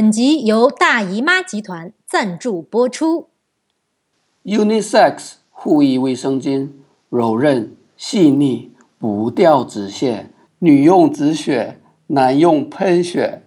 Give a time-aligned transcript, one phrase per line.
[0.00, 3.30] 本集由大姨妈集团赞助播出。
[4.44, 6.68] Unisex 护翼卫生巾，
[7.08, 10.30] 柔韧细腻，不掉纸屑，
[10.60, 13.42] 女用止血，男用喷血。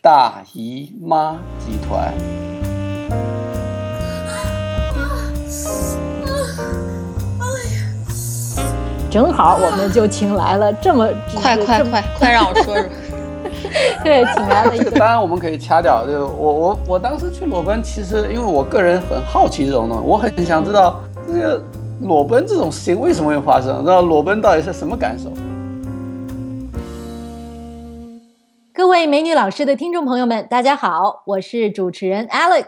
[0.00, 2.14] 大姨妈集团。
[9.10, 12.76] 正好我们就请来了这么快快快快让我说说，
[14.02, 16.06] 对，请来了一个这个当然我们可以掐掉。
[16.06, 21.62] 就我我我当时去裸奔，其实因为我个人很好奇这种东西，我很想知道这个
[22.00, 25.30] 裸奔这种事情为什么会发生，知道裸奔到底是什么感受？
[28.72, 32.64] 各位美女老师的听众朋友们，大家好，我是主持人 Alex，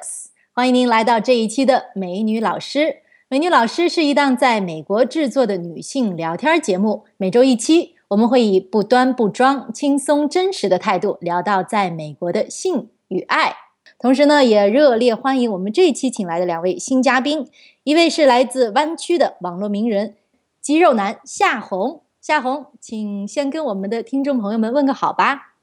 [0.54, 2.96] 欢迎您来到这一期的美女老师。
[3.28, 13.54] 美女老师是一档在美国制作的女性聊天节目，每周一期，我们会以不端不装、轻松真实的态度聊到在美国的性与爱。
[13.98, 17.48] 同时呢，也热烈欢迎我们这一期请来的两位新嘉宾，
[17.84, 20.14] 一位是来自湾区的网络名人
[20.60, 25.54] 肌肉男夏红，夏红，请先跟我们的听众朋友们问个好吧。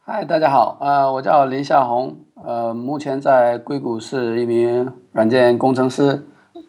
[0.00, 6.26] 嗨，大家好，呃，我叫林夏红，呃，目前在硅谷是一名软件工程师，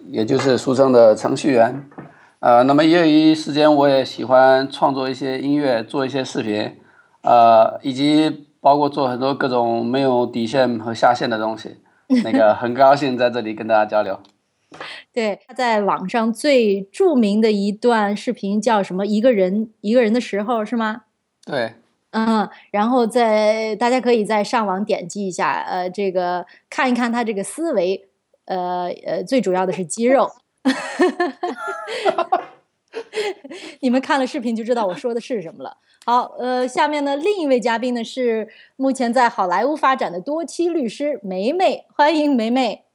[0.08, 1.90] 也就是俗称的程序员。
[2.42, 6.76] 呃，那么业余时间我也喜欢创作一些音乐，做一些视频，
[7.22, 11.78] 呃，以及包括做很多各种没有底线和下限的东西。
[12.26, 14.20] 那个很高兴在这里跟大家交流。
[15.14, 19.06] 对，他在网上最著名的一段视频叫什么？
[19.06, 21.04] 一个人一个人的时候是吗？
[21.46, 21.74] 对，
[22.10, 28.10] 嗯，然后在大家可以在上网点击一下，呃，这个看一看他这个思维，
[28.46, 30.28] 呃呃，最主要的是肌肉。
[33.82, 35.78] 你们看了视频就知道我说的是什么了。
[36.06, 42.86] 好，呃，下面呢，另一位嘉宾呢是目前在好莱坞发展的多妻律师梅梅，欢迎梅梅。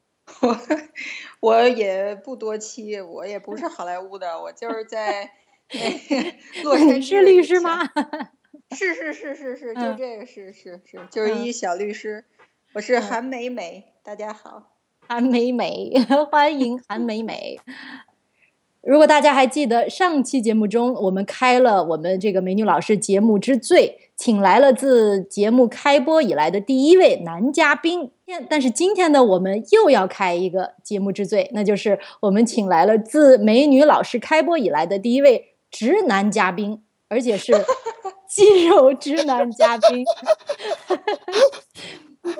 [0.40, 0.58] 我
[1.40, 5.30] 我也不多期，我也不是好莱坞的，我就是在
[5.72, 6.34] 那个
[6.64, 7.88] 洛杉矶你是律师吗？？
[8.72, 12.24] 是是是是是，就嗯这个是是是，就是一小律师。
[12.72, 14.75] 我是韩美美，大家好。
[15.08, 15.92] 韩美美，
[16.30, 17.60] 欢迎韩美美。
[18.82, 28.10] 如果大家还记得上期节目中，我们开了我们这个美女老师节目之最，请来了自节目开播以来的第一位男嘉宾。
[28.48, 37.52] 但是今天呢，我们又要开一个节目之最，那就是我们请来了自美女老师开播以来的第一位直男嘉宾，而且是
[38.28, 40.04] 肌肉直男嘉宾。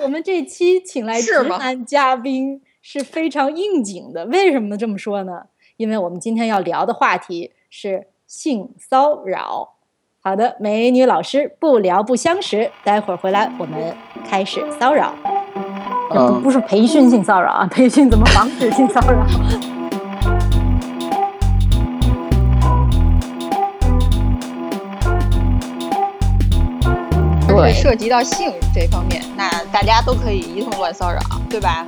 [0.01, 5.43] 我们这期请来直男嘉宾是非常应景的，为什么这么说呢？
[5.77, 9.75] 因为我们今天要聊的话题是性骚扰。
[10.19, 15.13] 好的，美女老师不聊不相识，待会儿回来我们开始骚扰。
[16.09, 19.76] 不嗯，不是培训性骚扰啊，培训怎么防止性骚扰。
[27.61, 31.19] 会涉及到性这方面，那大家都可以一通乱骚扰，
[31.49, 31.87] 对吧？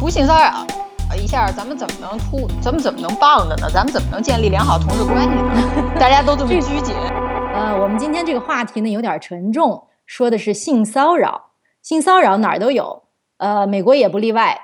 [0.00, 0.66] 不性骚扰，
[1.08, 3.70] 呃一下咱们怎么能突，咱们怎么能棒着呢？
[3.72, 5.94] 咱们怎么能建立良好同事关系呢？
[6.00, 6.96] 大家都这么拘谨，
[7.54, 11.50] 呃，我们今天这个话题呢有点沉重，说的是性骚扰。
[11.80, 13.04] 性骚扰哪儿都有，
[13.36, 14.58] 呃，美国也不例外。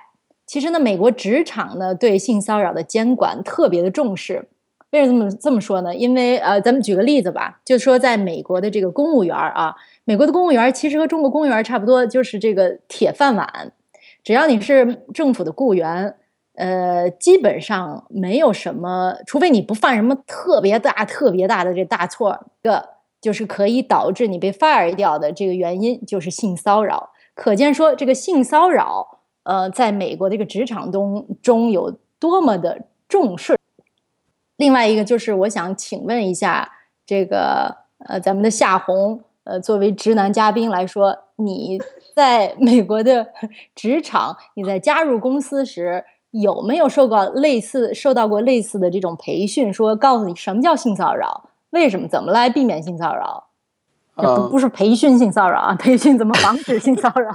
[0.47, 4.49] 其实呢，美国职场呢对性骚扰的监管特别的重视。
[4.91, 5.95] 为什么这么这么说呢？
[5.95, 9.77] 因为呃，咱们举个例子吧，就说在美国的这个公务员啊，
[10.11, 13.73] 美国的公务员其实和中国公务员差不多，就是这个铁饭碗。
[14.25, 16.17] 只要你是政府的雇员，
[16.55, 22.89] 呃，基本上没有什么，除非你不犯什么特别大、特别大的这大错儿，一个
[23.21, 27.11] 就是可以导致你被 fire 掉的这个原因就是性骚扰。
[27.37, 33.57] 可见说这个性骚扰，呃，在美国这个职场中中有多么的重视。
[34.57, 36.69] 另外一个就是我想请问一下
[37.07, 41.81] 这个呃咱们的夏红，呃作为直男嘉宾来说，你
[42.15, 43.27] 在美国的
[43.75, 53.49] 职场，你在加入公司时有没有受过类似受到过类似的这种培训，说告诉你什么叫性骚扰，为什么怎么来避免性骚扰？
[54.15, 57.35] 不嗯不是培训性骚扰啊，培训怎么防止性骚扰。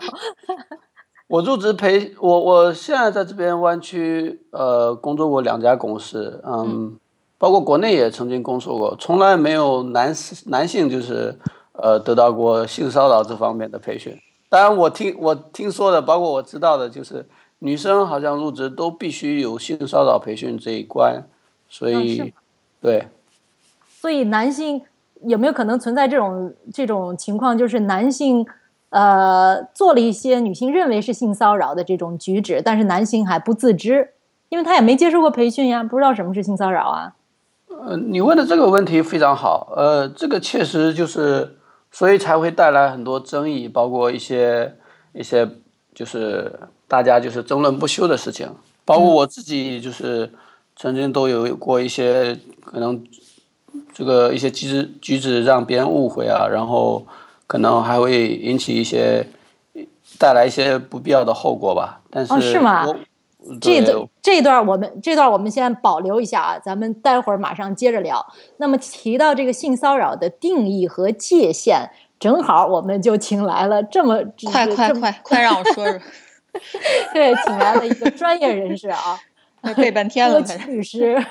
[1.28, 6.96] 我入职培我我现在在这边湾区呃工作过两家公司，嗯，
[7.40, 10.14] 包括国内也曾经工作过，从来没有男
[10.46, 11.40] 男性就是
[11.78, 14.18] 呃得到过性骚扰这方面的培训。
[14.50, 17.26] 当然我听我听说的，包括我知道的，就是
[17.60, 21.24] 女生好像入职都必须有性骚扰培训这一关，
[21.68, 22.34] 所以、
[22.82, 23.08] 对。
[24.00, 24.82] 所以男性
[25.24, 28.46] 有没有可能存在这种这种情况，就是男性
[28.90, 34.12] 呃，做了一些女性认为是性骚扰的这种举止，但是男性还不自知，
[34.50, 37.16] 因为他也没接受过培训呀，不知道什么是性骚扰啊。
[37.68, 41.55] 呃，你问的这个问题非常好，呃，这个确实就是，
[41.96, 44.76] 所以才会带来很多争议，包括一些
[45.14, 45.50] 一些
[45.94, 46.52] 就是
[46.90, 48.54] 大家就是争论不休的事情，
[48.84, 50.30] 包括我自己就是
[50.76, 53.02] 曾经都有过一些可能
[53.94, 57.08] 这个一些举止举止让别人误会啊，然后
[57.48, 59.26] 可能还会引起一些
[60.20, 62.02] 带来一些不必要的后果吧。
[62.10, 62.86] 但是，是吗？
[63.62, 68.26] 这段这段我们这段我们先保留一下啊，咱们待会儿马上接着聊。
[68.58, 71.90] 那么提到这个性骚扰的定义和界限，
[72.20, 76.00] 正好我们就请来了这么快快快快让我说说。
[77.14, 79.20] 对，请来了一个专业人士啊，
[79.76, 81.22] 背半天了，律师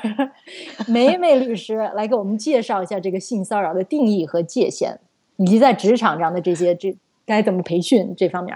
[0.86, 5.00] 梅梅律师来给我们介绍一下这个性骚扰的定义和界限，
[5.36, 6.96] 以及在职场上的这些这
[7.26, 8.54] 该怎么培训这方面。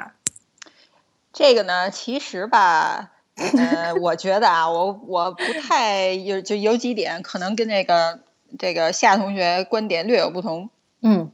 [1.32, 3.12] 这个呢，其实吧。
[3.38, 8.20] 呃，我觉得啊，我我不太有，就有几点可能跟那个
[8.58, 10.70] 这个夏同学观点略有不同。
[11.02, 11.30] 嗯，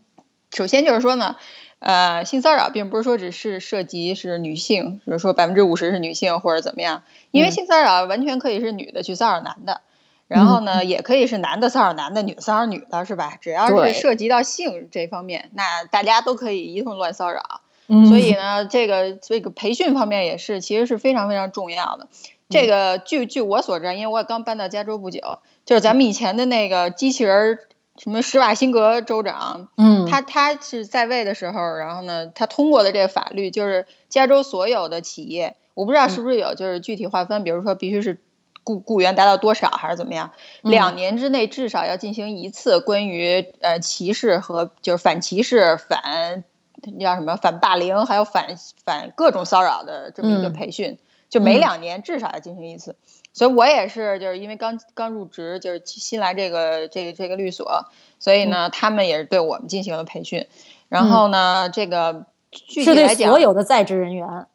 [0.53, 1.37] 首先就是说呢，
[1.79, 9.81] 呃，性骚扰并不是说只是涉及是女性，比如说百分之五十是女性或者怎么样，因为性骚扰完全可以是女的去骚扰男的，
[10.29, 13.39] 然后呢，也可以是男的骚扰男的，女的骚扰女的，是吧？
[13.41, 17.63] 只要是涉及到性这方面，那大家都可以一通乱骚扰。
[17.87, 22.09] 所以呢，这个这个培训方面也是，其实是非常非常重要的。
[22.49, 27.59] 这个据据我所知，因为我也刚搬到加州不久，就是咱们以前的那个机器人
[27.99, 38.21] 什么施瓦辛格州长，嗯，他他是在位的时候，然后呢，他通过的这个法律就是加州所有的企业，我不知道是不是有就是具体划分，比如说必须是
[38.63, 40.31] 雇雇员达到多少还是怎么样，
[40.63, 46.45] 两年之内至少要进行一次关于呃歧视和就是反歧视反。
[46.93, 50.99] 叫什么反霸凌，还有反反各种骚扰的这么一个培训，
[51.29, 52.97] 就每两年至少要进行一次。
[53.33, 57.87] 所以我也是，就是因为刚刚入职，就是新来这个这个这个律所，
[58.21, 60.47] 所以呢，他们也是对我们进行了培训。
[60.89, 64.47] 然后呢，这个具体来讲，所有的在职人员，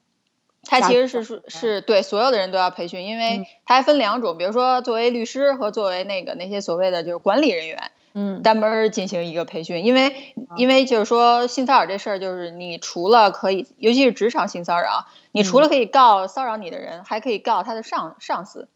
[0.64, 7.92] 他其实是是是对所有的人都要培训，因为他还分两种，比如说作为律师和作为那个那些所谓的就是管理人员。
[8.13, 18.67] 嗯，单门进行一个培训，因为因为就是说性骚扰这事儿，就是你除了可以，尤其是职场性骚扰，你除了可以告骚扰你的人，还可以告他的上上司。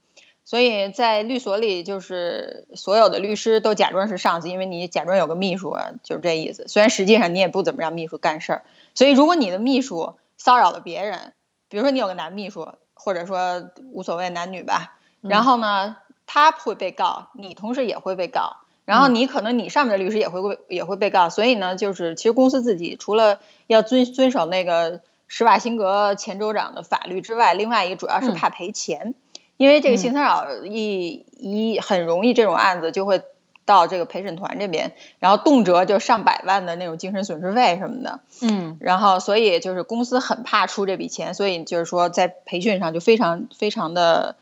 [0.45, 6.67] 所以在律所里，就是所有的律师都假装是上司，因为你假装有个秘书，就是这意思。
[6.67, 8.63] 虽然实际上你也不怎么让秘书干事儿。
[8.93, 11.33] 所以如果你的秘书骚扰了别人，
[11.69, 15.95] 比如说你有个男秘书，或者说无所谓男女吧，然后呢，
[16.25, 18.57] 他会被告，你同时也会被告。
[18.85, 29.15] 然后你可能你上面的律师也会被也会被告，所以呢，就是其实公司自己除了要遵遵守那个施瓦辛格前州长的法律之外，另外一个主要是怕赔钱，
[29.57, 33.21] 因为这个性骚扰一一很容易这种案子就会
[33.65, 44.35] 到这个陪审团这边，然后动辄就上百万的那种精神损失费什么的，嗯，然后所以就是公司很怕出这笔钱，所以就是说在培训上就非常非常的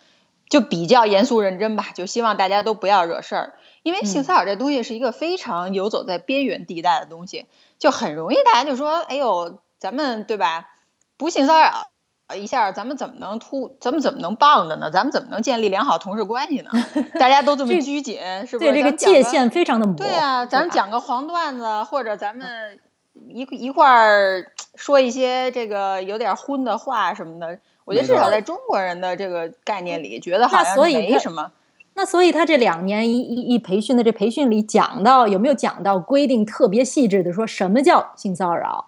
[0.49, 3.53] 就比较严肃认真吧，就希望大家都不要惹事儿。
[3.83, 7.47] 因为性骚扰这东西是一个非常游走在边缘地带的东西，
[7.79, 10.69] 就很容易大家就说：“哎呦，咱们对吧？
[11.17, 11.87] 不性骚扰
[12.35, 13.75] 一下，咱们怎么能突？
[13.79, 14.91] 咱们怎么能棒的呢？
[14.91, 16.69] 咱们怎么能建立良好同事关系呢？
[17.19, 18.71] 大家都这么拘谨，是不是？
[18.71, 19.97] 对这个界限非常的模糊。
[19.97, 22.79] 对啊，咱们讲个黄段子，或者咱们
[23.27, 27.59] 一一块儿说一些这个有点荤的话什么的。
[27.83, 31.51] 我觉得至少在中国人的这个概念里，觉得好像没什么。”
[31.93, 38.85] 那所以他这两年一一一培训的这培训里讲到有没有讲到规定特别细致的说什么叫性骚扰？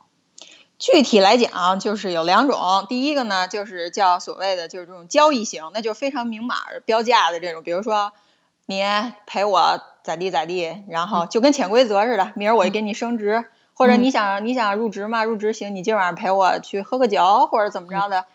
[0.79, 6.55] 具体来讲就是有两种，第一个呢就是叫所谓的就是这种交易型，那就非常明码
[6.85, 8.11] 标价的这种，比如说
[8.65, 8.83] 你
[9.25, 18.25] 陪我咋地咋地，然后就跟潜规则似的，明儿我就给你升职，或者你想你想入职嘛，入职行，你今晚上陪我去喝个酒或者怎么着的。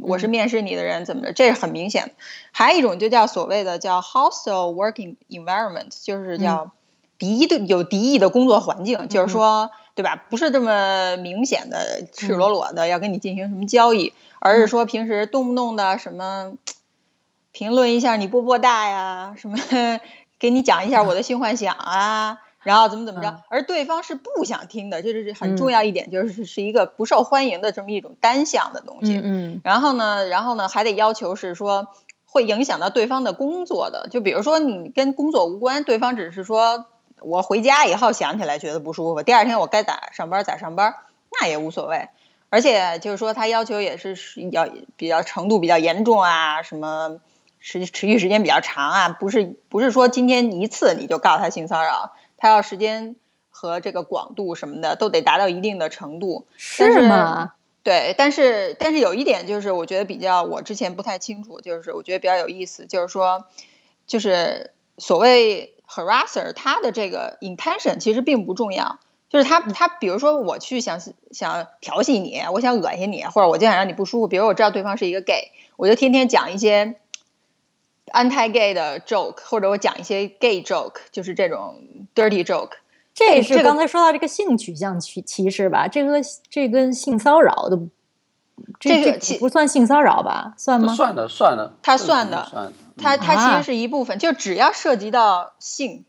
[0.00, 1.32] 我是面试你的人，怎么着？
[1.32, 2.12] 这是很明显的。
[2.52, 6.70] 还有一种就叫所谓的叫 hostile working environment，就是叫
[7.18, 10.24] 敌意的有敌意的工作环境，就是说，对吧？
[10.30, 16.52] 不是这么明显的赤裸裸的要跟你进行什么交易，而是说平时动不动的什么
[17.50, 19.58] 评论一下你波波大呀，什么
[20.38, 22.38] 给你讲一下我的性幻想啊。
[22.68, 29.18] 然后怎么怎么着，而对方是不想听的，这是很重要一点，就是是一个不受欢迎的这么一种单向的东西。
[29.24, 31.88] 嗯，然后呢，然后呢，还得要求是说
[32.26, 36.84] 会影响到对方的工作的，就比如说你跟工作无关，对方只是说
[37.22, 40.94] 我回家以后想起来觉得不舒服，第二天我该咋上班咋上班，
[41.40, 42.10] 那也无所谓。
[42.50, 44.14] 而且就是说他要求也是
[44.52, 47.18] 要比较程度比较严重啊，什么
[47.60, 53.16] 持持续时间比较长啊，不是不是说今天一次你就告他性骚扰，他要时间
[53.50, 56.46] 和这个广度什么的都得达到一定的程度。
[56.56, 57.52] 是吗？
[57.82, 63.46] 对，但是但是有一点就是我觉得比较我之前不太清楚，就是我觉得比较有意思，就是说
[64.06, 68.98] 就是所谓 harasser 他的这个 intention 其实并不重要。
[69.30, 70.98] 就是他，他比如说我去想
[71.32, 74.26] 想调戏你，我想恶心你，或者我就想让你不舒服。
[74.26, 76.96] 比如我知道对方是一个 gay，我就天天讲一些
[78.12, 81.82] anti gay 的 joke，或者我讲一些 gay joke，就是这种
[82.14, 82.72] dirty joke。
[83.14, 85.88] 这是刚才说到这个性取向歧歧视吧？
[85.88, 87.78] 这个这跟性骚扰的
[88.78, 90.54] 这个不算性骚扰吧？
[90.56, 90.94] 算吗？
[90.94, 92.72] 算的，算的，他算的，算的。
[92.96, 96.04] 他他其实是一部分，就只要涉及到性，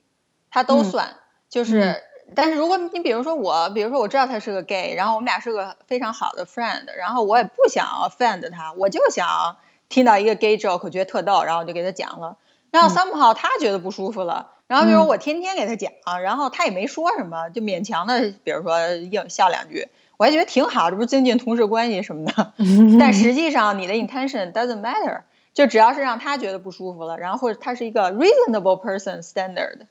[0.52, 1.16] 他都算，
[1.50, 2.04] 就是。
[2.36, 9.58] 但是如果你比如说我，比如说我知道他是个 gay，然后我们俩是个非常好的 friend，然后我也不想 offend 他，我就想
[9.90, 12.38] 听到一个 gay joke，觉得特逗，然后我就给他讲了。
[12.72, 15.92] 然后 somehow 他觉得不舒服了，然后比如我天天给他讲，
[16.22, 22.54] 然后他也没说什么，就勉强的，比如说应笑两句，我还觉得挺好，这不是增进同事关系什么的。
[23.00, 25.22] 但实际上你的 intention doesn't matter，
[25.54, 29.88] 就只要是让他觉得不舒服了，然后或者他是一个 reasonable person standard。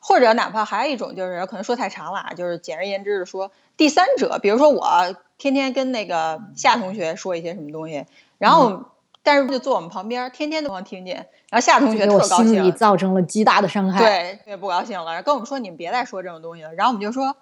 [0.00, 8.06] 或者哪怕还有一种就是可能说太长了啊，就是简而言之是说第三者，比如说我天天跟那个夏同学说一些什么东西，
[8.38, 8.84] 然后
[9.22, 11.16] 但是就坐我们旁边，天天都能听见，
[11.50, 17.36] 然后夏同学特高兴，造成了极大的伤害，对，特别不高兴了，跟我们说你们别再说这种东西了，然后我们就说，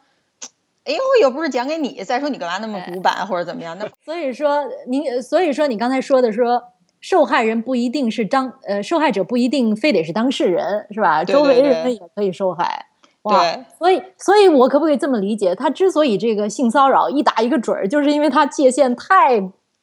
[0.84, 3.76] 哎呦，又不是讲给你，再说你干嘛那么古板或者怎么样？
[3.78, 6.62] 那 所以说您，所以说你刚才说的说。
[6.98, 11.22] 受害人不一定是当呃，受害者不一定非得是当事人，是吧？
[11.22, 12.86] 周围人也可以受害。
[13.22, 15.54] 对，所以，所以我可不可以这么理解？
[15.54, 19.38] 他之所以这个性骚扰一打一个准儿，就是因为他界限太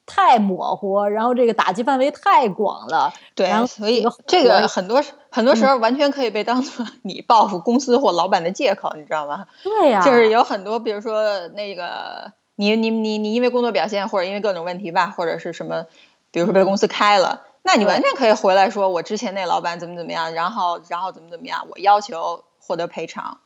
[0.05, 3.13] 太模糊，然后这个打击范围太广了。
[3.35, 9.45] 对，所以这个很多很多时候完全可以被当做 你报复公司或老板的借口，你知道吗？
[9.63, 15.85] 对呀，就是有很多，比如说那个你你你你因为工作表现或者因为各种问题吧，或者是什么。
[16.31, 23.37] 比如说被公司开了，那你完全可以回来说，我之前那老板怎么怎么样，然后然后怎么怎么样，我要求获得赔偿。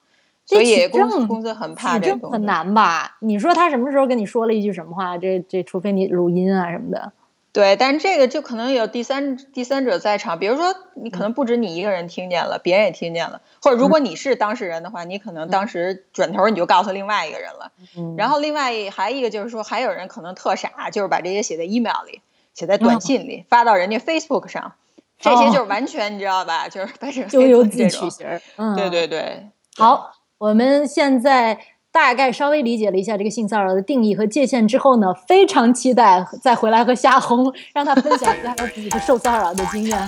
[0.48, 2.30] 所以公司公司很怕这个。
[2.30, 3.18] 很难吧？
[3.20, 5.18] 你说他什么时候跟你说了一句什么话？
[5.20, 7.12] 这这，除非你录音啊什么的。
[7.54, 17.72] 对，但是这个就可能有第三第三者在场，比如说你可能不止你一个人听见了，别人也听见了，或者如果你是当事人的话，你可能当时转头你就告诉另外一个人了。
[17.98, 22.22] 嗯然后另外还一个就是说，还有人可能特傻，就是把这些写在 email 里。
[22.54, 24.74] 写在短信里，发到人家 Facebook 上，
[25.20, 26.68] 这些就是完全你知道吧？
[26.68, 28.26] 就是 把这咎由自取型。
[28.56, 29.48] 嗯，对对对。
[29.78, 31.58] 好，我们现在
[31.92, 39.98] 大概稍微理解了一下这个性骚扰的定义和界限之后呢，非常期待再回来和夏红让他分享一下他自己的受骚扰的经验。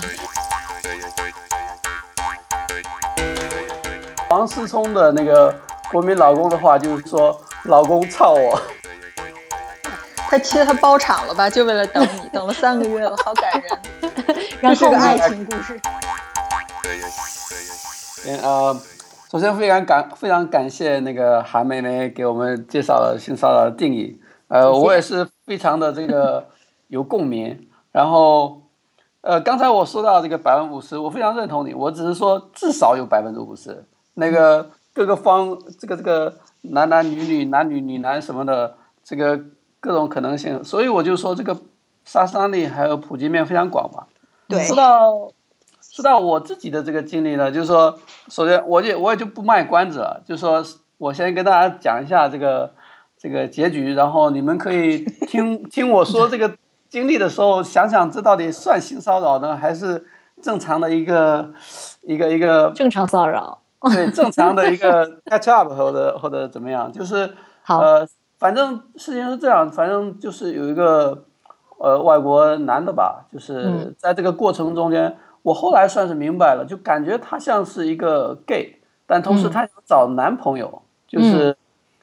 [4.30, 5.52] 王思聪的那个
[5.90, 8.56] 国民老公的话就是说：“老公操我。
[10.30, 13.64] ”他其实他包场了吧，就为了等你，等了三个月了，好感人。
[14.62, 15.80] 这是个爱情故事。
[18.26, 18.80] 嗯呃，
[19.30, 24.20] 首先非常感非常感谢那个韩梅梅给我们介绍了性骚扰的定义。
[24.48, 26.48] 呃，我也是非常的这个
[26.88, 27.68] 有共鸣。
[27.92, 28.62] 然后
[29.20, 31.72] 呃，刚才我说到这个百分之五十，我非常认同你。
[31.72, 33.84] 我只是说至少有百分之五十。
[34.14, 39.40] 那个各个方这个这个男男女女男女女男什么的这个。
[39.82, 41.56] 各种可能性，所以我就说这个
[42.04, 44.04] 杀伤力还有普及面非常广嘛。
[44.46, 44.62] 对。
[44.64, 45.32] 说到
[45.90, 50.64] 说到我自己的这个经历呢，就是说，首先我也我也就不卖关子了，就是说
[50.98, 52.72] 我先跟大家讲一下这个
[53.18, 56.54] 这个结局，然后你们可以听 听我说这个
[56.88, 60.06] 经历的时候，想想这到底算性骚扰呢，还是
[60.40, 61.50] 正常的一个
[62.02, 63.58] 一个一个正常骚扰？
[63.92, 67.34] 对，正常的一个 catch up 或者或者怎么样，就是
[67.66, 68.08] 呃。
[68.40, 71.24] 反正事情是这样，反正就是有一个，
[71.76, 81.56] 呃，外国男的吧，就是在这个过程中间，我后来算是明白了，就感觉他像是一个 gay，但同时他想找男朋友，就是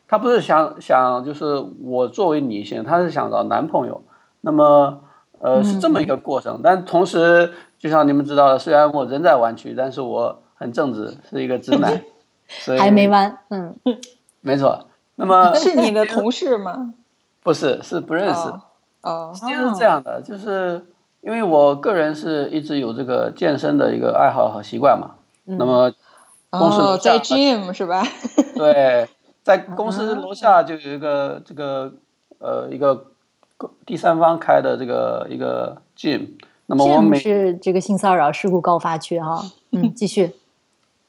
[0.07, 4.01] 他不是想想就是我作为女性，他是想找男朋友，
[4.41, 5.01] 那么
[5.39, 12.01] 呃是这么一个过程，但同时就像你们知道的，虽然我人在湾区，但是我很正直，是一个直男，
[12.47, 13.75] 所以 还没弯，嗯，
[14.41, 14.87] 没错。
[15.19, 16.93] 那么是你的同事吗？
[17.41, 18.49] 不是，是不认识。
[19.01, 20.85] 哦，实际上是这样的，就是
[21.27, 25.11] 因为我个人是一直有这个健身的一个爱好和习惯嘛。
[25.43, 25.91] 那么
[26.49, 28.01] 公司哦，在 gym 是吧？
[28.55, 29.05] 对，
[29.43, 31.91] 在公司楼下就有一个这个
[32.39, 33.07] 呃一个
[33.85, 36.27] 第三方开的这个一个 gym。
[36.67, 40.33] 那么我每是这个性骚扰事故高发区哈，嗯，继续。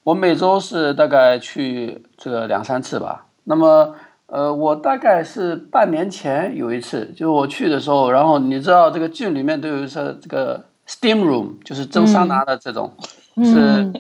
[0.03, 3.27] 我每周是大概去这个两三次吧。
[3.45, 3.95] 那么
[4.29, 12.93] 呃，我大概是半年前有一次，就我去的时候，然后你知道这个 gym 里面都有一些这个 steam room，就是蒸桑拿的这种，
[13.43, 13.95] 是嗯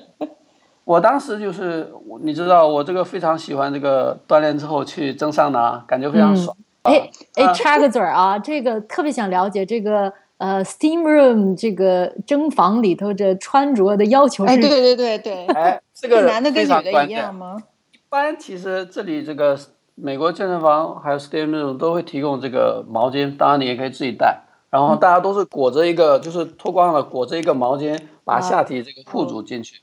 [0.84, 1.92] 我当时就是
[2.22, 6.56] 你知道我这个非常喜欢这个锻炼之后去蒸桑拿，感觉非常爽。
[6.82, 17.34] 哎哎，啊插个嘴儿啊，这个特别想了解这个呃 steam room 这个蒸房里头这穿着的要求是，哎，对对对对，哎，这个男的跟女的一样。
[17.34, 17.56] 吗？
[17.92, 19.58] 一般其实这里这个
[20.00, 24.42] 美国健身房还有 steam room 都会提供这个毛巾，当然你也可以自己带。
[24.70, 29.80] 然后大家都是裹着一个，就是脱光了裹着一个毛巾，把下体这个护住进去。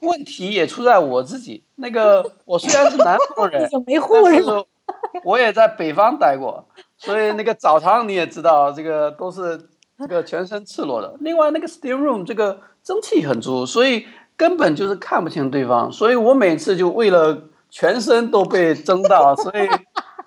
[0.00, 4.64] 问题也出在我自己，那个 我虽然是南方人，就没护但是？
[5.24, 6.64] 我也在北方待过，
[6.98, 9.58] 所以那个澡堂你也知道，这个都是
[9.98, 11.14] 这个全身赤裸的。
[11.20, 14.04] 另外那个 steam room 这个蒸汽很足，所以
[14.36, 15.90] 根本就是看不清对方。
[15.90, 17.38] 所以我每次就为了
[17.74, 19.68] 全身都被蒸到， 所以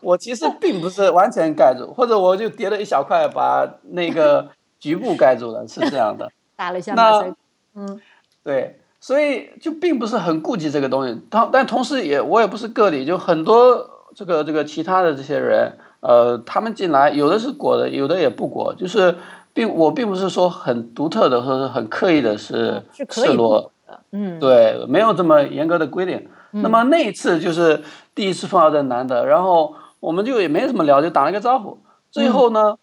[0.02, 4.50] 我其实并不是完全盖住，或者我就叠了一小块把那个
[4.82, 6.30] 局部盖住了，是这样的。
[6.58, 7.34] 打了一下那马赛，
[7.76, 8.02] 嗯
[8.44, 11.18] 对，所以就并不是很顾及这个东西。
[11.30, 19.16] 但但同时也我也不是个例，就很多这个这个其他的这些人，呃，他们进来有的是裹的，有的也不裹，就是
[19.54, 23.72] 并我并不是说很独特的或者很刻意的是是可以赤裸，
[24.12, 26.28] 嗯，对，没有这么严格的规定。
[26.52, 27.84] 那么那一次就是
[28.16, 31.78] 第一次碰到这男的，然后我们就也没什么聊，就打了个招呼。
[32.12, 32.78] 最后呢，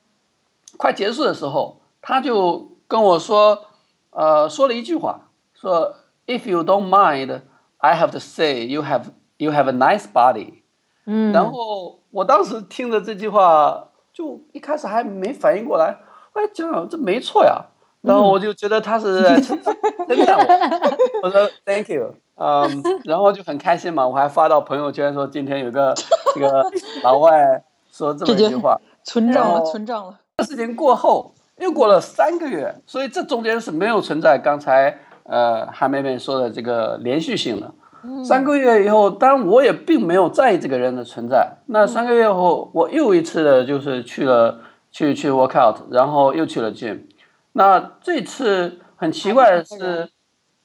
[0.76, 3.66] 快结束的时候，他就跟我说，
[4.10, 5.94] 呃，说了一句话，说
[6.26, 7.40] "If you don't mind,
[7.78, 9.04] I have to say you have
[9.38, 10.62] you have a nice body."
[11.06, 15.98] 嗯，然后我当时听着这句话，就一开始还没反应过来，
[16.32, 17.64] 我还讲这没错呀。
[18.02, 19.58] 然后我就觉得他是在称
[20.06, 20.44] 称赞我，
[21.22, 25.94] 我说 Thank you，嗯，然后就很开心嘛，我还发到朋友圈说今天有个
[26.34, 26.64] 这个
[27.02, 28.80] 老外说这么一句话。
[29.04, 30.18] 存账了，存账了。
[30.38, 37.70] 这事情过后又过了三个月，所以这中间是没有存在刚才呃韩妹妹说的这个连续性的。
[38.24, 41.58] 三个月以后，当然我也并没有在意这个人的存在。
[41.66, 44.58] 那三个月后，我又一次的就是去了
[44.90, 47.00] 去去 workout，然后又去了 gym。
[47.52, 50.08] 那这次很奇怪的是，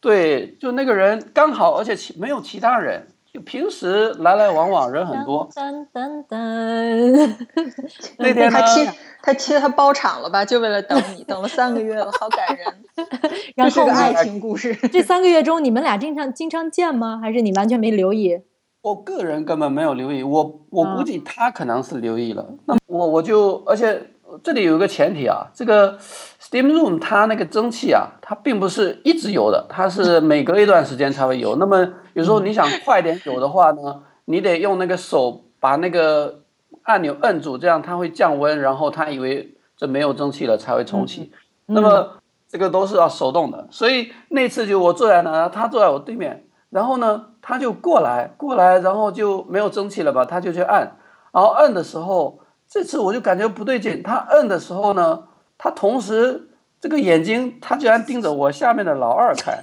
[0.01, 5.49] 对，就那个人刚好，而且其没有其他人，就平时来来往往人很多。
[5.49, 7.35] 噔噔噔，
[8.17, 8.89] 那天他，其
[9.21, 12.65] 他其实他包场了吧，就为了等你，等了三个月了，好感人。
[13.55, 14.73] 然后这是个爱情故事。
[14.91, 17.19] 这三个月中，你们俩经常经常见吗？
[17.21, 18.41] 还是你完全没留意？
[18.81, 22.47] 我个人根本没有留意，我我啊估计他可能是留意了。
[22.65, 24.01] 那么我我就，而且
[24.43, 25.97] 这里有一个前提啊，这个
[26.41, 31.55] steam room 它那个蒸汽啊，它并不是一直有的，它是每隔一段时间才会有。
[31.55, 36.41] 那么有时候你想快点有的话呢，你得用那个手把那个
[36.83, 41.31] 按钮摁住，这样它会降温，然后它以为这没有蒸汽了才会重启。
[41.65, 42.09] 那么
[42.47, 50.97] 这个都是要手动的，所以那次就我坐在那，他坐在我对面，然后呢，他就过来过来，然后就没有蒸汽了吧，他就去按，
[51.31, 52.39] 然后按的时候，
[52.69, 55.23] 这次我就感觉不对劲，他摁的时候呢，
[55.57, 59.59] 他同时这个眼睛他居然盯着我下面的老二看，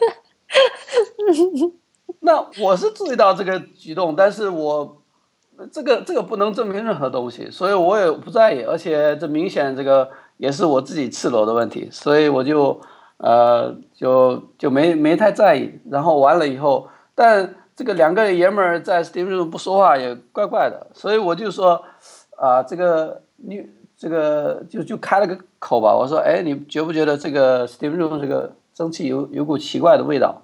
[2.21, 5.03] 那我是注意到这个举动，但是我
[5.71, 12.81] 这个这个不能证明任何东西，所以我也不在意，而且这明显这个也是我自己赤裸的问题，所以我就
[13.19, 15.81] 呃就就没没太在意。
[15.90, 21.83] 然后完了以后，但这个两个爷们儿在 Steam 上不说话也怪怪的，所以我就说
[22.37, 30.37] 啊、这个你这个就就开了个口吧，我说哎，你觉不觉得这个 Steam Room 这个蒸汽有有股奇怪的味道？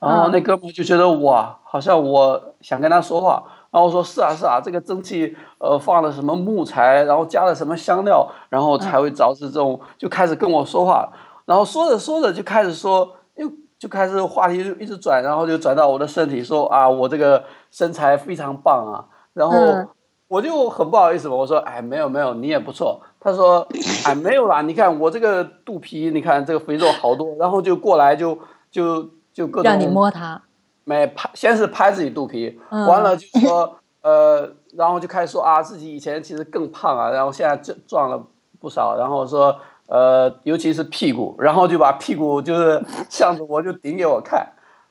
[0.00, 11.10] 然后那哥们就觉得哇，好像我想跟他说话，然后我说是啊是啊，这个蒸汽呃放了什么木材，然后加了什么香料，然后才会导致这种，就开始跟我说话，
[11.46, 19.88] 然后说着说着就开始说，又就开始话题就一直转，然后就转到我的身体，说啊我这个身材非常棒啊，然后嗯
[20.28, 23.00] 我就很不好意思嘛，我说哎没有没有，你也不错。
[23.20, 23.66] 他说
[24.06, 28.38] 哎没有啦，你看我这个肚皮，你看这个肥肉好多， 然后就过来就
[28.70, 30.40] 就就各种让你摸它，
[30.84, 32.86] 没拍，先是拍自己肚皮，嗯。
[32.86, 38.22] 完了就说呃，然后就开始说啊，自己以前其实更胖啊，然后现在这壮了
[38.60, 39.56] 不少，然后说
[39.86, 44.46] 呃，尤其是屁股，然后就把屁股就是向着我就顶给我看，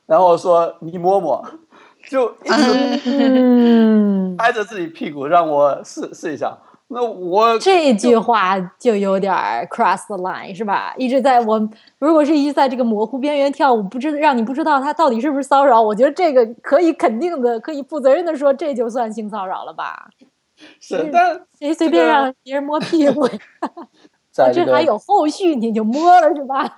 [0.06, 1.44] 然后说你摸摸，
[2.08, 6.56] 就一直嗯，拍着自己屁股让我试试一下，
[6.88, 9.32] 那我这句话就有点
[9.70, 10.94] cross the line 是吧？
[10.96, 20.08] 一直在我如果是一直在这个模糊边缘跳舞，不知让你不知道他到底是不是骚扰，我觉得这个可以肯定的，可以负责任的说，这就算性骚扰了吧？
[20.80, 23.28] 是，但谁随便让别人摸屁股，
[24.32, 26.76] 这这还有后续，你就摸了是吧？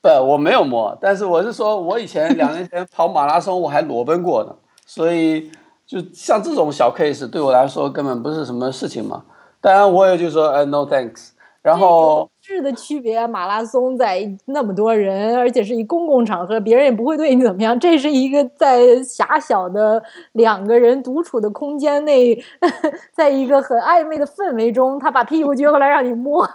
[0.00, 4.54] 不，我没有摸，但是我是说，我以前两年前跑马拉松，我还裸奔过呢，
[4.86, 5.50] 所以。
[5.88, 9.24] 就像这种小 case 对我来说根本不是什么事情嘛，
[9.58, 11.30] 当然我也就说，呃，no thanks。
[11.62, 17.78] 然后质的区别，马拉松在那么多人，而且是一公共场合，别人也不会对你怎么样。
[17.78, 22.42] 这是一个在狭小的两个人独处的空间内，
[23.14, 26.48] 在一个很暧昧的氛围中，他把屁股撅过来让你摸。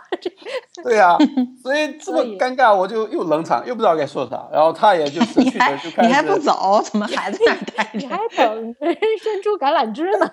[0.84, 1.16] 对呀，
[1.62, 4.48] 所以这么尴尬，我就又冷场，又不知道该说啥。
[4.52, 7.38] 然后他也就 失去了，就开始你还不走，怎么还在
[7.76, 8.00] 待着？
[8.00, 10.28] 你还等人伸出橄榄枝呢？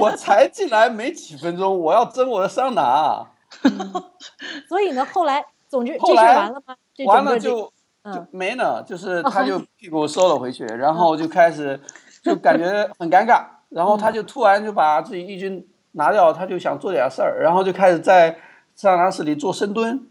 [0.00, 3.26] 我才进来没几分钟，我要蒸我的桑拿。
[4.68, 6.76] 所以呢，后来，总之这事完了吗？
[7.06, 7.72] 完了就
[8.04, 11.80] 就没呢，就是他就 屁股收了回去，然后就开始
[12.22, 18.38] 就感觉很尴尬，然后他就突然就把自己衣襟拿掉，他就想做点事儿，然后就开始在
[18.74, 20.08] 桑拿室里做深蹲，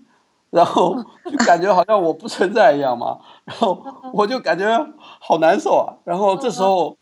[0.50, 3.82] 然后就感觉好像我不存在一样嘛，然后
[4.14, 4.66] 我就感觉
[5.20, 6.98] 好难受啊，然后这时候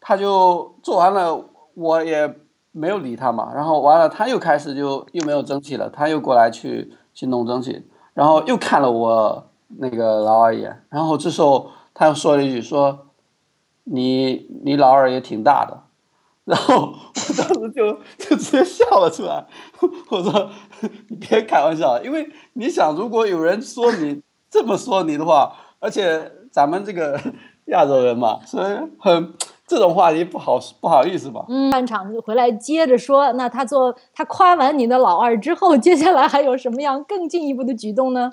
[0.00, 1.44] 他就做完了，
[1.74, 2.45] 我也。
[2.76, 13.06] 没有理他嘛，然后完了，他又开始就又没有蒸汽了，他又过来去去弄蒸汽，然后又看了我那个老二一眼，然后这时候他又说了一句说，
[13.84, 15.84] 你你老二也挺大的，
[16.44, 19.46] 然后我当时就就直接笑了出来，
[20.10, 20.50] 我说
[21.08, 27.18] 你别开玩笑，因为你想如果有人说你这么说你的话，而且咱们这个
[27.66, 29.32] 亚洲人嘛，所以很。
[29.66, 31.44] 这种话题不好不好意思吧？
[31.48, 38.30] 嗯，半场就回来接着说，那他做他夸完你的老二之后，接下来还有什么样更进一步的举动呢？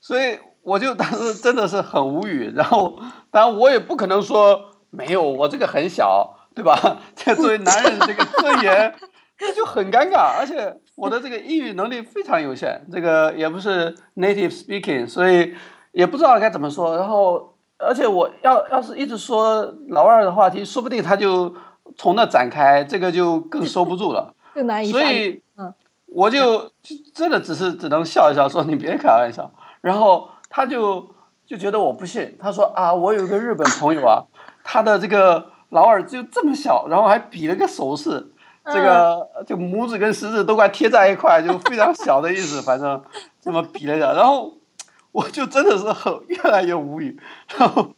[0.00, 2.98] 所以我就当时真的是很无语，然后
[3.30, 4.58] 当然我也不可能说
[4.88, 6.98] 没有，我这个很小，对吧？
[7.14, 8.94] 这作为男人这个尊严，
[9.36, 15.54] 这就很尴尬，而且我的这个英语能力非常有限，这个也不是 native speaking，所以
[15.92, 17.50] 也不知道该怎么说，然后。
[17.82, 21.54] 而且我要要是一直说老二的话题，说不定他就
[21.96, 24.90] 从那展开，这个就更收不住了，更难以。
[24.90, 25.72] 所以，嗯，
[26.06, 26.70] 我就
[27.14, 29.50] 真的只是只能笑一笑，说你别开玩笑。
[29.80, 31.08] 然后他就
[31.46, 34.24] 就觉得我不信，他说啊，我有一个日本朋友啊，
[34.62, 38.30] 他的这个老二就这么小，然后还比了个手势，
[38.66, 43.02] 这个就拇指跟食指都快贴在一块，就非常小的意思，反正
[43.40, 44.52] 这么比了一下，然后。
[45.12, 47.18] 我就真的是很越来越无语，
[47.58, 47.88] 然后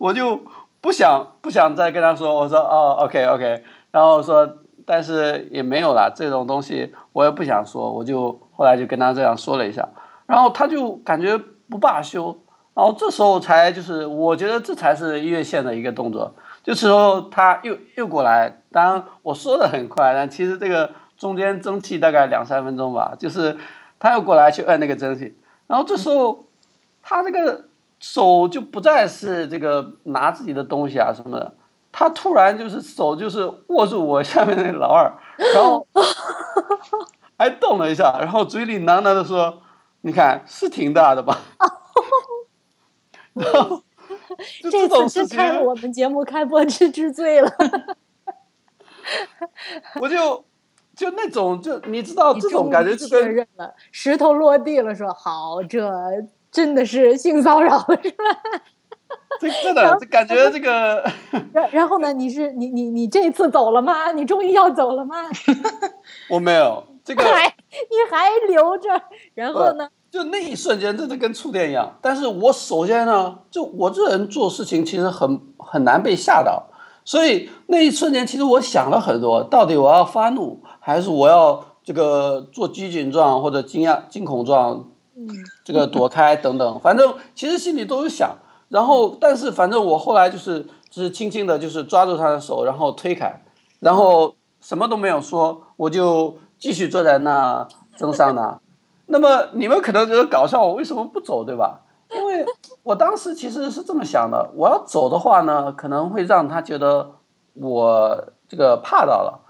[0.00, 0.42] 我就
[0.80, 9.88] 不想不想再跟他说，我说哦，OK OK，然后说，但是也没有了这种东西，我也不想说，我就后来就跟他这样说了一下，
[10.26, 11.38] 然后他就感觉
[11.70, 12.36] 不罢休，
[12.74, 23.56] 然后这时候才就是我觉得这才是越线的一个动作，这时候他又又过来，当然我说的很快，但其实这个中间蒸汽大概两三分钟吧，就是
[24.00, 25.36] 他又过来去摁那个蒸汽，
[25.68, 26.45] 然后这时候。
[27.08, 27.64] 他这个
[28.00, 31.54] 手就不再是这个拿自己的东西啊什么的，
[31.92, 35.12] 他突然就是手就是握住我下面那老二，
[35.54, 35.86] 然后
[37.38, 39.62] 还 动了一下，然后嘴里喃喃的说
[40.02, 41.38] ：“你看是挺大的吧？”
[43.34, 43.80] 然后
[44.68, 47.52] 这次是看我们节目开播之之最了，
[50.02, 50.44] 我就
[50.96, 55.88] 就那种就你知道这种感觉就跟认了石头落地了，说好这。
[56.56, 58.24] 真的是性骚扰是吧？
[59.38, 61.04] 这真的，这感觉这个。
[61.52, 62.14] 然然后呢？
[62.14, 64.10] 你是你你你这次走了吗？
[64.12, 65.16] 你终于要走了吗？
[66.30, 67.30] 我没有这个，你
[68.10, 68.88] 还留着。
[69.34, 69.86] 然后呢？
[70.10, 71.98] 就那一瞬间，真的跟触电一样。
[72.00, 76.70] 但是我首先呢，就我这人做事情其实很很难被吓到，
[77.04, 84.92] 所以那一瞬间，其实我想了很多，到底我要发怒，还是我要这个做拘谨状或者惊讶惊恐状？
[85.64, 88.36] 这个躲开等等，反正其实心里都有想，
[88.68, 93.42] 然后但是反正我后来就是就是轻轻的，就是抓住他的手，然后推开，
[93.80, 98.60] 然后什么都没有说，我就继续坐在那蒸桑拿。
[99.06, 101.80] 那么你们可能觉得搞笑，我为什么不走，对吧？
[102.14, 102.44] 因为
[102.82, 107.12] 我当时其实是这么想的，我要走的话呢，可能会让他觉得
[107.54, 109.40] 我这个怕到了，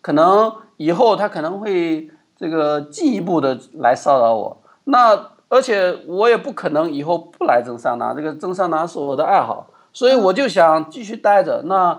[0.00, 4.61] 可能以后他可能会这个进一步的来骚扰我。
[4.84, 11.62] 那而且我也不可能以后不来蒸桑拿，这个蒸桑拿是我的爱好，所以我就想继续待着。
[11.66, 11.98] 那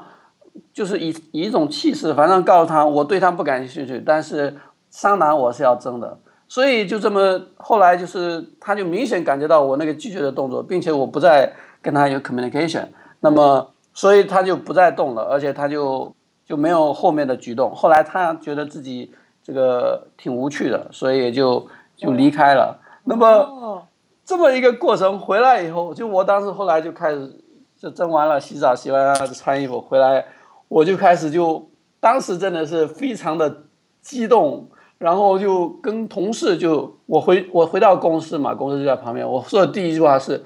[0.73, 4.55] 就是以以一种气势，反正告诉他我对他不感兴趣，但是
[4.89, 6.17] 桑拿我是要争的。
[6.47, 12.85] 所以就这么后来就是他就明显感觉到我那个拒绝的动作，并且我不再跟他有 communication，
[13.21, 16.13] 那么所以他就不再动了，而且他就
[16.45, 17.73] 就没有后面的举动。
[17.73, 19.11] 后来他觉得自己
[19.43, 22.79] 这个挺无趣的，所以也就就离开了。
[23.05, 23.87] 那么
[24.23, 27.39] 这么一个过程回来以后，就我当时后来就开始
[27.77, 30.25] 就蒸完了，洗澡洗完了穿衣服回来，
[30.67, 33.63] 我就开始就当时真的是非常的
[34.01, 34.69] 激动。
[34.99, 39.29] 然后就跟同事就我回我回到公司嘛，公司就在旁边。
[39.29, 40.41] 我说的第一句话是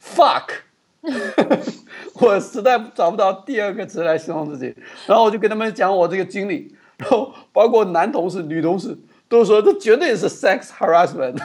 [0.00, 0.44] “fuck”，
[2.18, 4.74] 我实在找不到第二个词来形容自己。
[5.06, 8.96] 然后我就跟他们讲我这个经历，然后包括男同事、女同事
[9.28, 11.36] 都说这绝对是 sex harassment。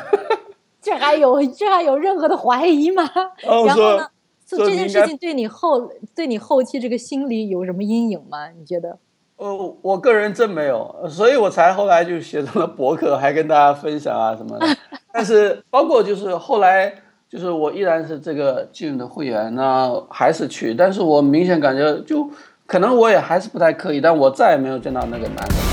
[0.82, 3.10] 这还有这还有任何的怀疑吗？
[3.41, 4.08] 然后呢？
[4.46, 8.50] 这件事情对你后对你后期这个心理有什么阴影吗？
[8.50, 9.00] 你觉得？
[9.38, 14.67] 呃，我个人真没有，所以我才后来就写成了博客，还跟大家分享啊什么的。
[15.12, 16.93] 但是包括就是后来，
[17.28, 22.30] 就是我依然是这个 Gym 的会员，那还是去，但是我明显感觉就
[22.67, 25.72] 可能我也还是不太刻意，但我再也没有见到那个男的。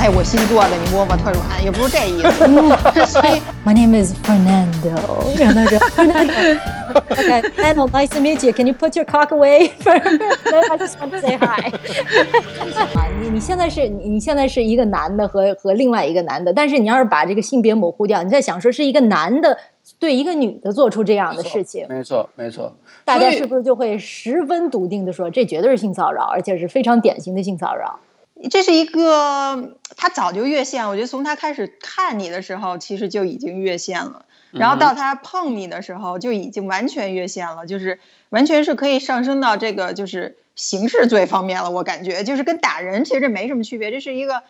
[0.00, 2.48] 哎，我新做的，你摸摸特软，也不是这意思。
[3.04, 4.96] 所以，My name is Fernando。
[5.38, 8.50] 然后他说，Fernando，Okay，Fernando, nice to meet you.
[8.50, 9.70] Can you put your cock away?
[9.84, 11.70] I just want to say hi.
[13.20, 19.58] 你你现在是你现在是一个男的和和另外一个男的，但是你要是把这个性别模糊掉，你在想说是一个男的
[19.98, 22.72] 对一个女的做出这样的事情，没错没错，
[23.04, 28.00] 大家是不是就会十分笃定的说这绝对是性骚扰，而且是非常典型的性骚扰？
[28.48, 30.88] 这是一个，他早就越线。
[30.88, 34.24] 我觉得从他开始看你的时候，其实就已经越线了。
[34.50, 38.00] 然后到他碰你的时候，就已经完全越线了，就是
[38.30, 41.70] 完全是可以上升到这个就是刑事罪方面了。
[41.70, 44.42] 我感觉就是跟打人其实没什么区别，这是一个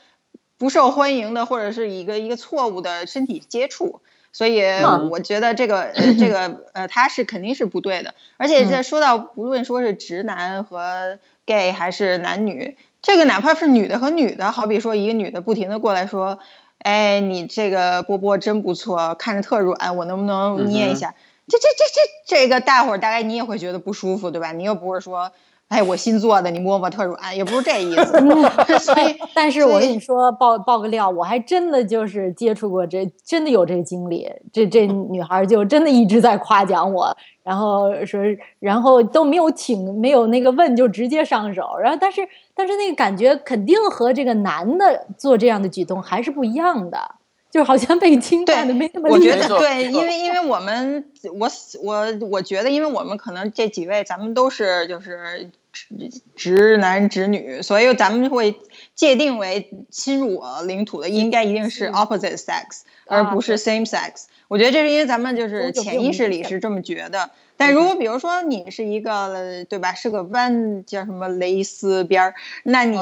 [0.57, 4.01] 不受欢迎的或者是一个一个错误的身体接触。
[4.33, 4.63] 所以
[5.11, 8.15] 我觉得这个这个呃，他是肯定是不对的。
[8.37, 12.77] 而且在说到不论说是直男和 gay 还是男女。
[13.03, 16.39] 这个哪怕是女的和女的，好比说一个女的不停的过来说，
[16.79, 21.15] 哎，你这个波波真不错，看着特软，我能不能捏一下？
[21.49, 24.53] 这这这这这个大伙儿大概你也会觉得不舒服，对吧？
[24.53, 25.31] 你又不是说。
[25.71, 28.19] 哎，我新做的，你摸摸特软，也不是这意思。
[28.83, 34.29] 所以， 但是我跟你说，爆爆个料，我还真的就是接触过这，真的有这经历。
[34.53, 38.21] 这这女孩就真的一直在夸奖我，然后说，
[38.59, 41.77] 然后都没有请，没有那个问，就直接上手。
[41.81, 42.21] 然后，但是
[42.55, 47.17] 但是那个感觉肯定和这个男的做这样的举动还是不一样的。
[47.51, 51.51] 就好像被侵犯的没那么我觉得对，因为因为我们我
[51.83, 58.55] 我我觉得，因为我们可能这几位咱们都是就是直直男直女，所以咱们会
[58.95, 64.27] 界定为侵入我领土的应该一定是 opposite sex，而不是 same sex。
[64.47, 67.31] 我觉得这是因为咱们就是潜意识里是这么觉得。
[67.61, 72.99] 但如果比如说你是一个对吧，是个弯叫什么蕾丝边儿，那你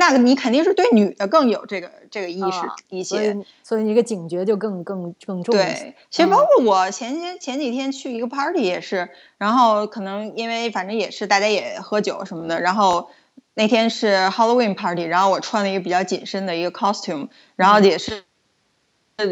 [0.00, 5.54] 那个你肯定是对女的更有这个这个意识一些，所以一个警觉就更更更重。
[5.54, 13.10] 对，其实包括我前些前几天去一个 party 也是，然后可能因为反正也是大家也喝酒什么的，然后
[13.54, 18.24] 那天是 Halloween party，然后我穿了一个比较紧身的一个 costume，然后也是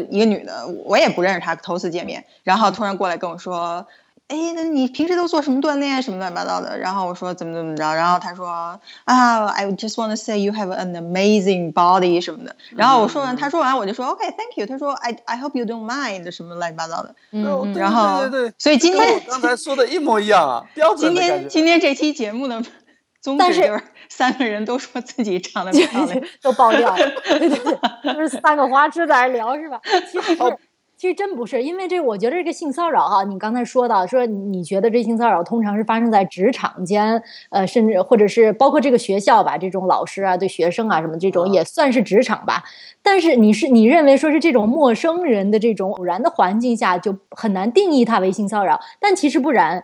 [0.09, 3.85] 一个女的，我也不认识她，头次见面，然后突然过来跟我说。
[4.29, 6.77] 哎，那你平时都做什么锻炼什么乱七八糟的？
[6.79, 12.55] 然后我说怎么怎么着，然后他说啊，I just want to say you have an amazing body 什么的。
[12.71, 14.65] 然后我说完，他说完我就说 OK，Thank you。
[14.65, 17.13] 他说 I I hope you don't mind 什么乱七八糟的。
[17.31, 22.63] 嗯，然后对对对，所以今天刚才说的一模一样啊，标准今天今天这期节目的
[23.21, 29.79] 宗旨就是 三个人都说自己长得漂亮，都爆料，对对对，就是三个花痴在那聊是吧？
[30.11, 30.37] 其实。
[31.03, 42.63] 其实真不是，因为这我觉得这个性骚扰哈，你刚才说到说你觉得这性骚扰通常是发生在职场间，呃，甚至或者是包括这个学校吧，这种老师啊对学生啊什么这种也算是职场吧。
[43.01, 49.83] 但是你是你认为说是这种陌生人的这种偶然的环境下就很难定义它为性骚扰，但其实不然。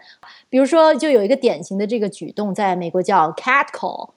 [0.50, 4.12] 比如说，就有一个典型的这个举动，在美国叫 cat call。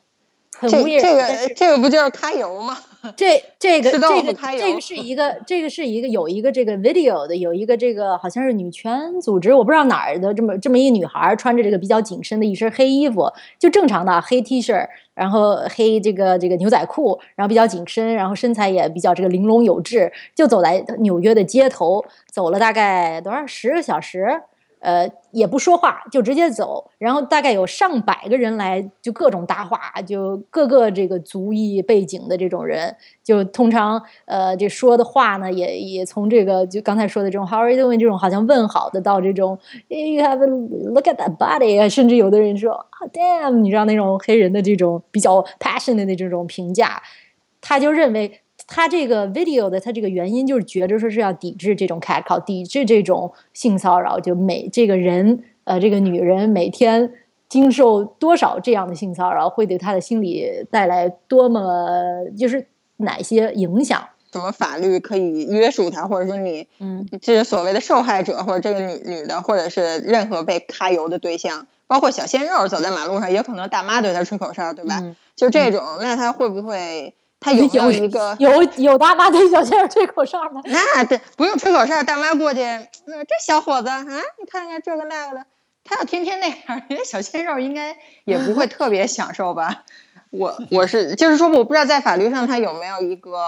[0.60, 2.78] 这这个这个不就是揩油吗？
[3.16, 24.42] 这这个这个这个是一个这个是一个有一个这个 video 的，有一个这个好像是女权组织，我不知道哪儿的这么这么一个女孩，穿着这个比较紧身的一身黑衣服，就正常的黑 T 恤，然后黑这个这个牛仔裤，然后比较紧身，然后身材也比较这个玲珑有致，就走在纽约的街头，走了大概多少十个小时。
[24.82, 26.90] 呃，也不说话，就直接走。
[26.98, 45.42] 然后大概有上百个人来，就各种搭话，就各个这个族裔背景的这种人，就通常呃，这说的话呢，也也从这个就刚才说的这种 How are you doing 这种好像问好的，到这种 You have a look at that body， 甚至有的人说 Oh damn，你知道那种黑人的这种比较
[45.60, 47.00] passionate 的这种评价，
[47.60, 48.41] 他就认为。
[48.74, 57.12] 他这个 video 的他这个原因就是觉着说是要抵制这种 catcall，抵制这种性骚扰，就每这个人呃这个女人每天
[57.50, 64.02] 经受多少这样的性骚扰，会对她的心理带来多么就是哪些影响？
[64.32, 75.14] 什么法律可以约束她，或者说你嗯，这是所谓的受害者，或者这个女女的，或者是任何被揩油的对象，包括小鲜肉走在马路上，也可能大妈对他吹口哨，对吧？
[75.36, 77.12] 就这种，那他会不会？
[77.42, 80.62] 他有有一个有有大妈对小鲜肉吹口哨吗？
[80.64, 82.60] 那对，不用吹口哨，大妈过去，
[83.06, 85.44] 那这小伙子啊，你看看这个那个的，
[85.82, 89.82] 他要天天那样，人家小鲜肉应该也不会特别享受吧？
[90.30, 93.40] 我我是就是说，我不知道在法律上他有没有一个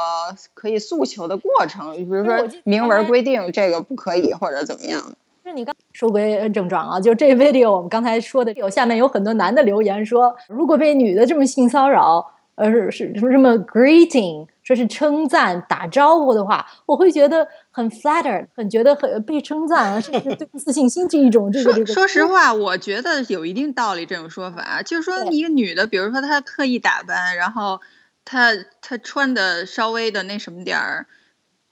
[0.54, 5.16] 可以诉求的过程，比如说明文规定这个不可以或者怎么样的。
[5.44, 12.34] 是你刚说归正传啊，就这 video 我们刚才说的，有下面有很多男的留言说，如果被女的这么性骚扰。
[12.56, 21.92] 呃，是是什么什么 greeting，说是称赞打招呼的话，我会觉得很 flattered，很觉得很被称赞啊，甚至对自信心这一种这个这个。
[21.92, 27.80] 说实话，我觉得有一定道理这种说法，就是说一个女的，比如说她刻意打扮，然后
[28.24, 31.06] 她她穿的稍微的那什么点儿，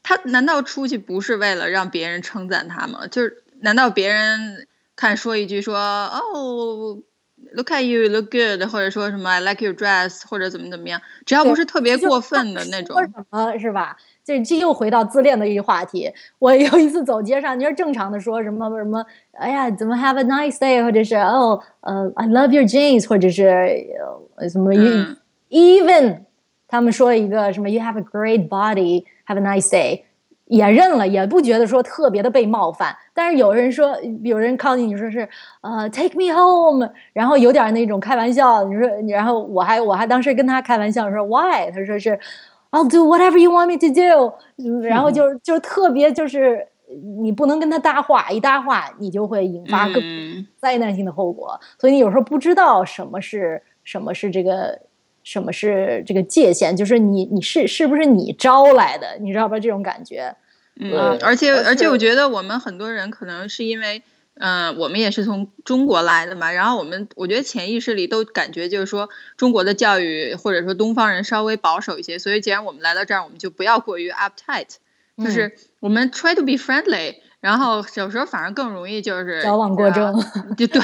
[0.03, 3.07] 她难道出去不是为了让别人称赞她吗？
[3.07, 4.67] 就是难道别人
[4.97, 6.99] 看说一句说哦
[7.55, 13.97] ？Look at you, look good，或者说什么 I like your dress，或者怎么怎么样，只要不是特别过分的那种，什么是吧？
[14.25, 16.13] 这这又回到自恋的一个话题。
[16.39, 23.85] 我有一次走街上，你说正常的说什么什么，哎呀，怎么 Have a nice day，或者是哦，呃，I love your jeans，或者是
[24.49, 24.73] 什么
[25.51, 26.21] even，
[26.69, 30.05] 他们说一个什么 You have a great body，Have a nice day。
[30.53, 32.95] 也认了，也不觉得说特别的被冒犯。
[33.15, 35.27] 但是有人说，有人靠近你说是，
[35.63, 38.63] 呃，take me home，然后有点那种开玩笑。
[38.65, 41.71] 你说，然后我还我还当时跟他开玩笑说，why？
[41.71, 42.19] 他说是
[42.71, 44.83] ，I'll do whatever you want me to do。
[44.83, 46.69] 然后就就特别就是
[47.21, 50.03] 你不能跟他搭话，一搭话你就会引发更
[50.59, 51.59] 灾难性的后果。
[51.79, 54.79] 所以你有时候不知道什么是什么是这个。
[55.25, 56.75] 什么是这个界限？
[56.75, 59.07] 就是你你是是不是你招来的？
[59.21, 59.57] 你知道吧？
[59.57, 60.35] 这种感觉。
[60.77, 64.03] 嗯，而且而且，我觉得我们很多人可能是因为，
[64.35, 66.51] 嗯，我们也是从中国来的嘛。
[66.51, 72.19] 然后我们我觉得潜意识里都感觉就是说，中国的教育或者说东方人稍微保守一些。
[72.19, 74.77] 所以既然我们来到这儿，我们就不要过于 uptight，
[75.19, 77.17] 就是我们 try to be friendly。
[77.43, 80.15] 然后有时候反而更容易就是矫枉过正，
[80.57, 80.81] 就对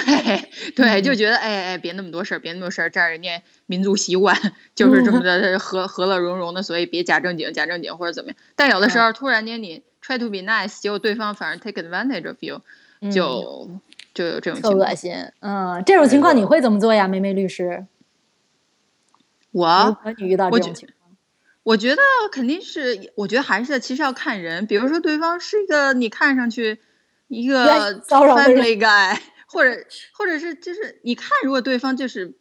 [0.74, 4.36] 对，就觉得哎哎别那么多事儿，别那么多事儿，这儿人家民族习惯
[4.74, 8.36] 就 是这么的和和乐融融的，所以别假正经假正经或者怎么样。
[8.56, 12.60] 但有的时候突然间你 try to be nice，结果对方反而 take advantage of you，
[13.12, 13.70] 就
[14.12, 15.14] 就有这种特恶心。
[15.38, 17.86] 嗯，这种情况你会怎么做呀，梅梅律师？
[19.52, 20.97] 我你遇到这种情况。
[21.68, 22.00] 我觉得
[22.32, 24.66] 肯定是，我觉得还是其实要看人。
[24.66, 26.78] 比如说，对方是一个你看上去
[27.26, 32.32] 一个 family guy，或者或者是就是你看，如果对方就是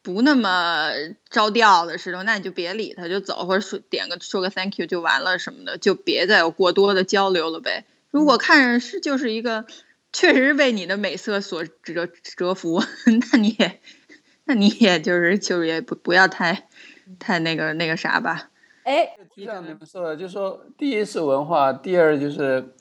[0.00, 0.92] 不那么
[1.28, 7.84] 着调的时候，那你就别理他，就走，或者说点个说个 thank you 就完了什么的，就别再有过多的交流了呗。
[8.12, 9.66] 如果看着是就是一个
[10.12, 12.80] 确实为你的美色所折折服，
[13.32, 13.80] 那你也
[14.44, 16.68] 那你也就是就是也不不要太
[17.18, 18.50] 太那个那个啥吧。
[18.84, 22.74] 哎，就像你们说的，就是说，第一是文化，第二就是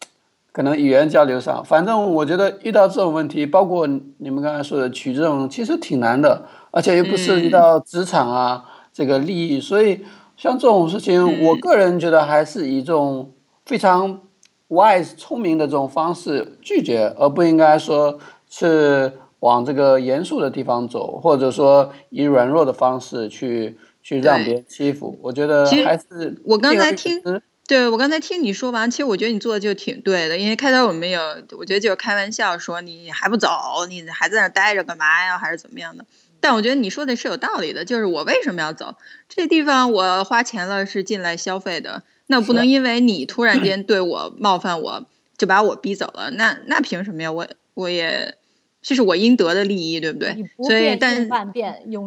[0.51, 1.63] 可能语言交流上。
[1.63, 3.85] 反正我觉得遇到这种问题，包括
[4.17, 10.03] 你们刚才说的取这种，其实挺难的，而且又不涉及到职场啊这个利益，所以
[10.35, 13.31] 像这种事情，我个人觉得还是以这种
[13.65, 14.21] 非常
[14.69, 18.17] wise 聪明的这种方式拒绝，而不应该说
[18.49, 23.77] 是往这个严肃的地方走，或者说以软弱的方式去。
[24.01, 27.21] 去让别人欺负，我觉得还是我刚才听，
[27.67, 31.19] 对我刚才听你说完，其实我觉得你做的就挺对的，因为开头我们有，
[31.57, 33.49] 我觉得就是开玩笑说你还不走，
[33.87, 36.05] 你还在那待着干嘛呀，还是怎么样的？
[36.39, 38.95] 但我觉得你说的是有道理的，就是我为什么要走？
[39.29, 45.05] 这地方我花钱了是进来消费的，那不能因为你突然 间对我冒犯我
[45.37, 47.31] 就把我逼走了，那那凭什么呀？
[47.31, 48.35] 我我也。
[48.81, 50.35] 这是我应得的利益，对不对？
[50.63, 51.27] 所以，但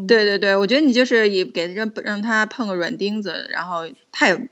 [0.07, 4.49] 对对对，我觉得你就是也给让让他碰个软钉子，然后他也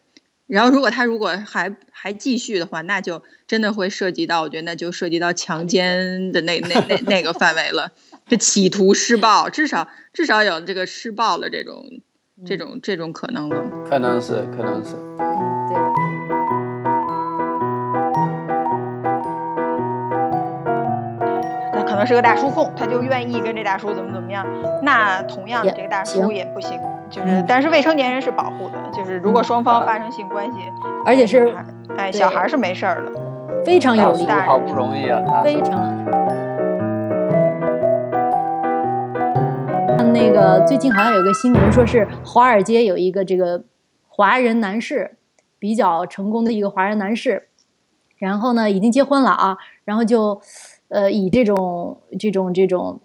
[0.47, 7.91] 然后如果他如果还还继续的话，那就真的会涉及到，我觉得那就涉及到强奸的那那那那个范围了，
[8.29, 11.85] 就企图施暴，至少至少有这个施暴的这种
[12.47, 13.65] 这种这种可能了。
[13.89, 14.93] 可能是，可能是。
[15.69, 15.92] 他
[21.93, 24.47] 可能是个大叔控，他就愿意跟这大叔怎么怎么样。
[24.83, 26.81] 那同样的，这个大叔也不行，
[27.11, 30.59] 就是嗯但是未成年人是保护的，就是如果双方发生性关系，
[31.05, 31.55] 而且是
[31.99, 33.13] 哎小孩是没事儿的。
[33.63, 36.03] 非常有利，大好不容易啊，非常。
[40.15, 43.65] 那个最近好像有个新闻，说是华尔街有一个这个
[44.09, 45.19] 华人男士
[45.59, 47.49] 比较成功的一个华人男士，
[48.17, 50.41] 然后呢已经结婚了啊，然后就
[50.93, 53.01] 呃以这种这种这种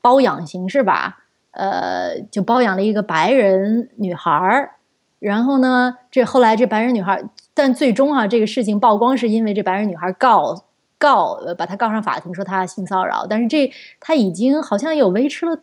[0.00, 1.18] 包养形式吧，
[1.52, 4.72] 呃就包养了一个白人女孩儿，
[5.20, 7.22] 然后呢这后来这白人女孩，
[7.54, 10.64] 但最终啊这个事情曝光是因为这白人女孩告
[10.98, 13.70] 告呃把她告上法庭说她性骚扰，但是这
[14.00, 15.60] 她已经好像有维持了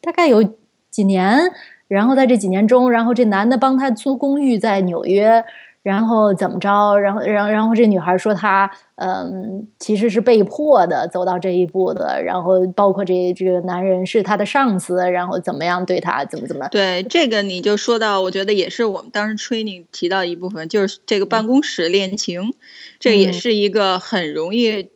[0.00, 0.42] 大概有
[0.90, 1.50] 几年，
[1.88, 5.44] 然后在这几年中，然后这男的帮她租公寓在纽约，
[5.84, 22.54] 然后怎么着，然后然后然后这女孩说她嗯其实是被迫的走到这一步的，然后包括这这个男人是她的上司，然后怎么样对她怎么怎么，对这个，你就说到，我觉得也是我们当时 training 提到一部分，就是这个办公室恋情，
[22.98, 23.32] 这也嗯。
[23.34, 24.88] 是一个很容易呃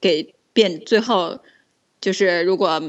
[0.00, 1.38] 给变最后
[2.00, 2.82] 就是如果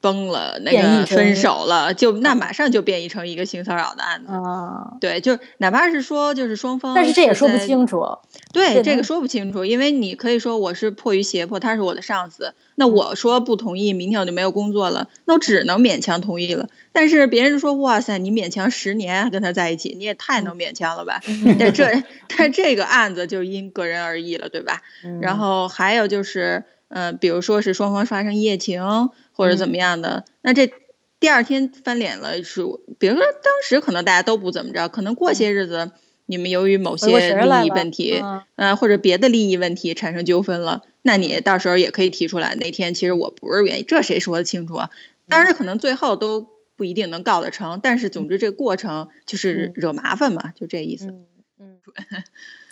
[0.00, 4.32] 崩了那个分手了，就那马上就变异成一个性骚扰的案子。
[4.32, 7.86] 啊，对，就哪怕是说就是双方，但是这也说不清。
[7.86, 8.04] 楚，
[8.52, 16.68] 对，这个说不清楚，因为你可以说我是迫于胁迫，他是我的上司，那我说不同意，明天我就没有工作了，那我只能勉强同意了。
[16.92, 21.20] 但是别人说，哇塞，你勉强十年跟他在一起，你也太能勉强了吧？
[21.58, 22.02] 但这
[22.36, 24.82] 但这个案子就因个人而异了，对吧？
[25.20, 28.82] 然嗯后还有就是，呃，比如说是双方发生一夜情
[29.32, 30.72] 或者怎么样的，那这
[31.20, 32.62] 第二天翻脸了是，
[32.98, 35.92] 比如说当时可能大家都不怎么着，可能过些日子
[36.26, 44.90] 你们由于某些利益问题，嗯呃，或者别的利益问题产生纠纷了，那你到时候也可以提出来，那天其实我不是原因，这谁说得清楚啊？
[45.28, 51.06] 当然，可能最后都不一定能告得成，但是总之这个过程就是惹麻烦嘛，就这意思。
[51.06, 51.26] 嗯
[51.58, 51.78] 嗯，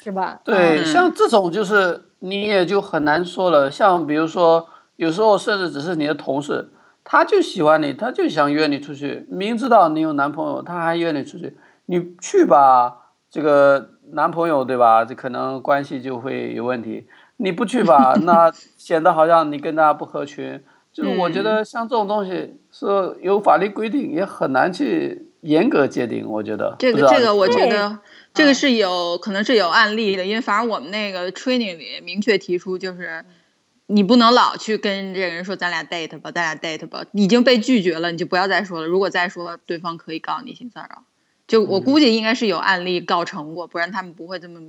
[0.03, 0.41] 是吧？
[0.45, 3.71] 对，嗯像这种就是你也就很难说了。
[3.71, 6.71] 像比如说，有时候甚至只是你的同事，
[7.05, 12.99] 他就喜欢你，他就想约你出去，明知道你有男朋友，他还约你出去，你去吧。
[13.31, 15.05] 这个男朋友对吧？
[15.05, 17.07] 这可能关系就会有问题。
[17.39, 20.63] 你不去吧，那显得好像你跟他不合群。
[20.93, 26.29] 就是我觉得像这种东西是有法律规定，也很难去严格界定。
[26.29, 27.99] 我觉得这个，我觉得
[28.35, 33.24] 这个是有可能是有案例的，因为反正我们那个 training 里明确提出，就是
[33.87, 38.87] 你不能老去跟这个人说咱俩 date 吧，咱俩 date 吧，已经被拒绝了，你就不要再说了。
[38.87, 41.05] 如果再说，对方可以告你性骚扰。
[41.47, 44.61] 就我估计应该是有案例告成过，不然他们不会这么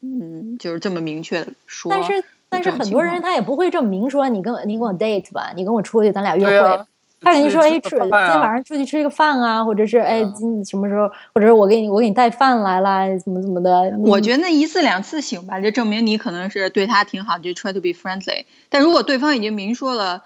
[0.00, 1.92] 嗯，就是这么明确的说。
[1.92, 6.84] 但是但是很多人他也不会这么明说，你跟我你跟我 date 吧，你跟我出去，咱俩约会。
[7.22, 13.96] 他肯定说，哎，吃出今天晚上出去吃个饭啊，或者是哎，嗯今什么时候，或者是我给你我给你带饭来啦，怎么怎么的。
[13.98, 18.44] 我觉得那一次两次行吧，就证明你可能是对他挺好，就 try to be friendly。
[18.68, 20.22] 但如果对方已经明说了，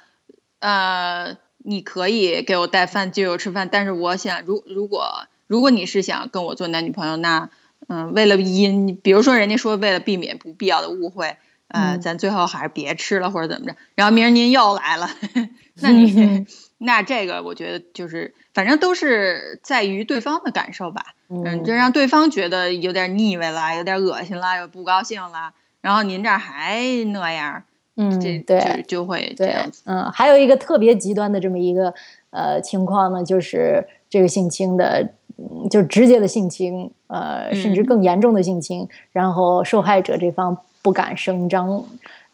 [0.61, 7.51] 呃，你可以给我带饭，就我吃饭，但是我想，如如果如果你是想跟我做男女朋友，那
[7.89, 11.37] 嗯，为了因，比如说人家说为了避免不必要的误会，
[11.69, 15.09] 呃，嗯咱最后还是别吃了或者怎么着，然后明儿您又来了，
[15.83, 16.47] 那你、嗯
[16.79, 21.15] 那这个我觉得就是反正都是在于对方的感受吧。
[21.29, 27.63] 嗯，嗯就让对方觉得有点腻歪了，有点恶心了，有不高兴了，然后您这儿还那样，
[27.97, 31.93] 嗯这对就就会这样子。，嗯，还有一个特别极端的这么一个
[32.31, 35.09] 呃情况呢，就是这个性侵的，
[35.39, 41.85] 嗯就直接的性侵，呃，甚至嗯更严重的性侵，然后受害者这方不敢声张，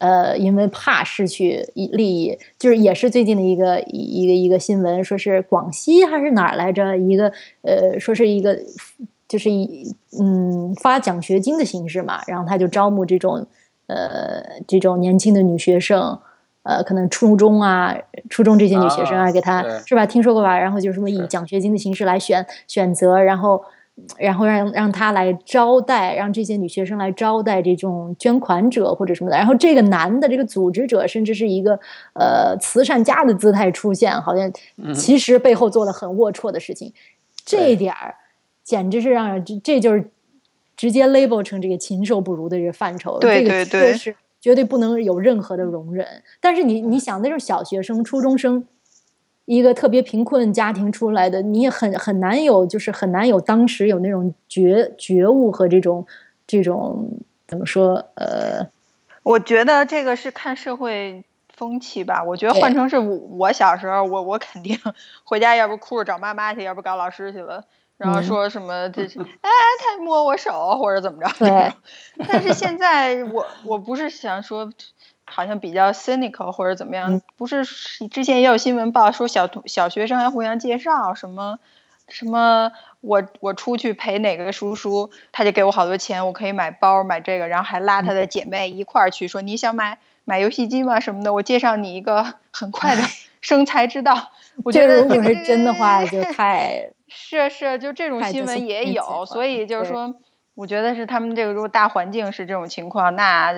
[0.03, 7.32] 呃，因为怕失去一利益，就是也是最近的一个一一个一个新闻，说是广西还是哪儿来着，一个
[7.62, 8.59] 呃，说是一个
[9.28, 13.46] 就是一嗯发奖学金的形式嘛，然后他就招募这种
[13.86, 16.18] 呃这种年轻的女学生。
[16.64, 17.92] 呃，可能初中啊，
[18.30, 20.07] 初中这些女学生啊，啊给她是吧？
[20.07, 20.57] 听说过吧？
[20.57, 23.61] 然后就是什么以奖学金的形式来选选择，然后
[24.18, 29.36] 然后让让他来招待，让这些女学生来招待这种捐款者或者什么的。
[29.36, 31.78] 然后这个男的这个组织者，甚至是一个
[32.14, 34.51] 呃慈善家的姿态出现，好像
[34.95, 36.93] 其实背后做了很龌龊的事情。
[37.45, 38.14] 这一点儿
[38.64, 40.05] 简直是让人这这就是
[40.76, 46.07] 直接 label 成这个禽兽不如的这个范畴，对对对，是绝对不能有任何的容忍。
[46.40, 48.64] 但是你你想那是小学生、初中生，
[49.57, 56.07] 一个特别贫困家庭出来的，你也很很难有，就是很难有当时有那种觉觉悟和这种
[56.46, 57.09] 这种
[57.46, 58.05] 怎么说？
[58.14, 58.66] 呃，
[59.22, 61.24] 我觉得这个是看社会。
[61.55, 64.76] 风气吧，我觉得换成是我我小时候，我我肯定
[65.22, 67.62] 回家，要不哭着找妈妈去，要不搞老师去了，
[67.98, 71.30] 然后说什么这是哎，他摸我手或者怎么着。
[71.38, 71.72] 对。
[72.26, 74.72] 但是现在我我不是想说，
[75.24, 77.64] 好像比较 cynical 或者怎么样，不是
[78.10, 81.58] 之前也有新闻报说小小学生还互相介绍什么
[82.08, 89.98] 什么，我我出去陪哪个叔叔，他就给我好多钱，我可以买包买这个，然后还拉他的姐妹一块儿去，说你想买。
[90.24, 91.00] 买游戏机吗？
[91.00, 93.02] 什么的，我介绍你一个很 快的
[93.40, 94.30] 生财之道。
[94.62, 100.14] 我觉得如果是真的话，就太 是是，就这种新闻也有，所以就是说，
[100.54, 103.52] 我觉得是他们这个如果大环境是这种情况，那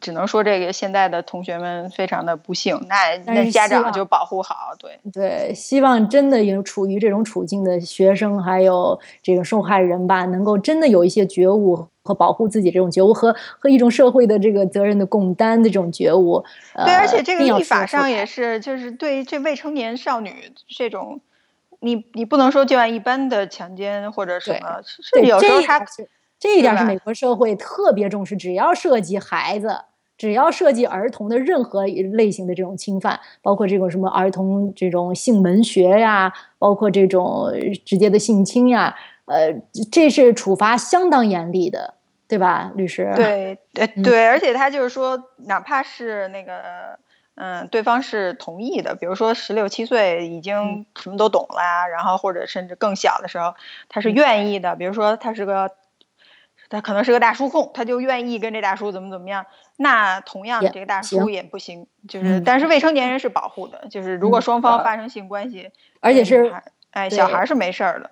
[0.00, 2.78] 只能说这个现在的同学们非常的不幸。
[2.88, 11.88] 那那家长就保护好，对对，希望真的有处于这种处境的学生还有这个受害人吧，能够真的有一些觉悟。
[12.02, 16.42] 和保护自己这种觉悟，和和一种社会的这个责任的共担的这种觉悟，
[16.74, 21.20] 对，而且这个立法上也是，就是对这未成年少女这种，
[21.78, 26.08] 你你不能说就按一般的强奸或者什么，是有时候他这
[26.48, 29.80] 一点是美国社会特别重视，只要涉及孩子，
[30.16, 37.52] 只要涉及儿童的任何类型的这种侵犯，包括这种什么儿童这种性文学呀，包括这种
[37.84, 38.96] 直接的性侵呀。
[39.26, 39.54] 呃，
[39.92, 41.94] 这是处罚相当严厉的，
[42.26, 43.12] 对吧，律师？
[43.14, 46.98] 对，对，对，而且他就是说，哪怕是那个，
[47.36, 53.54] 嗯，对方是同意的，比如说十六七岁已经什么都懂了呀，然后或者甚至更小的时候，
[53.88, 55.70] 他是愿意的，比如说他是个，
[56.70, 59.44] 他可能是个大叔控，他就愿意跟这大叔怎么怎么样，
[59.76, 65.68] 那同样的这个大叔也不行，就是，但是未成年人是保护的，就是如果双方发生性关系，
[66.00, 66.50] 而且是，
[66.92, 68.10] 哎，小孩是没事儿的。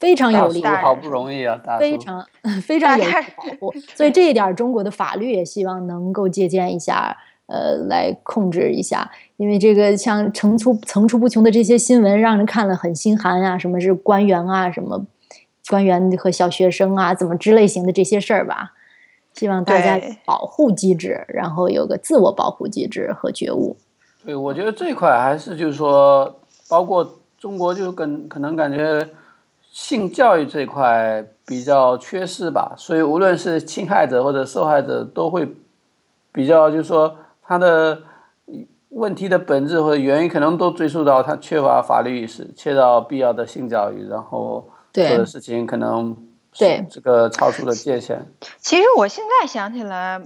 [0.00, 2.24] 非常有利，好不容易啊，大 非常
[2.62, 3.74] 非常有利保护。
[3.96, 9.10] 所以这一点，中国的法律也希望能够借鉴一下，呃，来控制一下。
[9.38, 13.58] 因为这个像层出层出不穷的这些新闻，让人看了很心寒啊。
[13.58, 14.70] 什么是官员啊？
[14.70, 15.04] 什么
[15.68, 17.14] 官员和小学生啊？
[17.14, 18.72] 怎么之类型的这些事儿吧？
[19.34, 23.76] 希望大家保护机制，然后有个自我保护机制和觉悟。
[24.24, 29.08] 对，我觉得这块还是就是说，包括中国，就跟可能感觉。
[29.70, 35.46] 性教育这块比较缺失吧，所以无论是侵害者或者受害者，都会
[36.32, 38.00] 比较，就是说他的
[38.88, 46.16] 问题的本质或者原因，可能都追溯到他缺乏法律意识，缺少必要的性教育，然后做的事情可能
[46.56, 48.26] 对这个超出了界限。
[48.58, 50.20] 其实我现在想起来，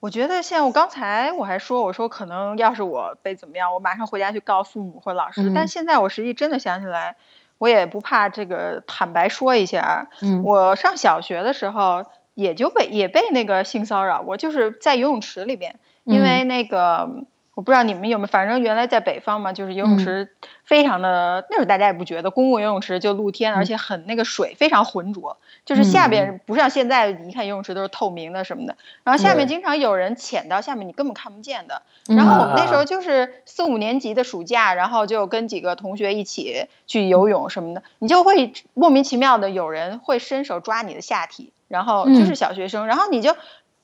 [0.00, 5.52] 我觉得像我刚才我还说，我说可能要是我被怎么样，我马上回家去告父母或老师。
[5.54, 7.16] 但现在我实际真的想起来。
[7.58, 15.74] 我也不怕这个，坦白说一下，嗯，我上小学的时候也就被也被那个性骚扰过，就是在游泳池里边，
[16.04, 17.24] 因为那个
[17.58, 20.28] 我不知道你们有没有，反正原来在北方嘛，就是游泳池
[20.62, 31.82] 非常的，那时候大家也不觉得，公共游泳池就露天，而且很那个水非常浑浊，就是下边不像现在一看游泳池都是透明的什么的，然后下面经常有人潜到下面，你根本看不见的。
[32.06, 43.36] 然后我们那时候就是四五年级的暑假，然后就跟几个同学一起去游泳什么的，你就会莫名其妙的有人会伸手抓你的下体，然后就是小学生，然后你就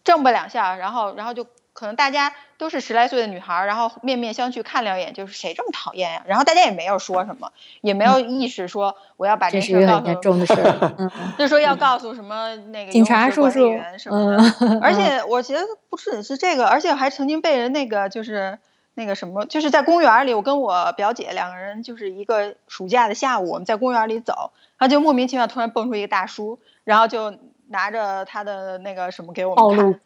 [0.05, 1.45] 挣吧两下，然后然后就。
[1.85, 6.22] 可能大家都是十来岁的女孩，然后面面相觑看两眼，就是谁这么讨厌呀？
[6.26, 10.55] 然后大家也没有说什么，也没有意识说我要把这事告诉，严重的事，
[11.37, 14.80] 就说要告诉什么那个警察叔叔什么的。
[14.80, 15.61] 而且我觉得
[15.91, 18.59] 不只是这个，而且还曾经被人那个就是
[18.95, 27.37] 那个什么，就是在公园里，我跟我表姐两个人，就是一个暑假的下午，我们在公园里走，然后就莫名其妙突然蹦出一个大叔，然后就
[27.68, 30.01] 拿着他的那个什么给我们看。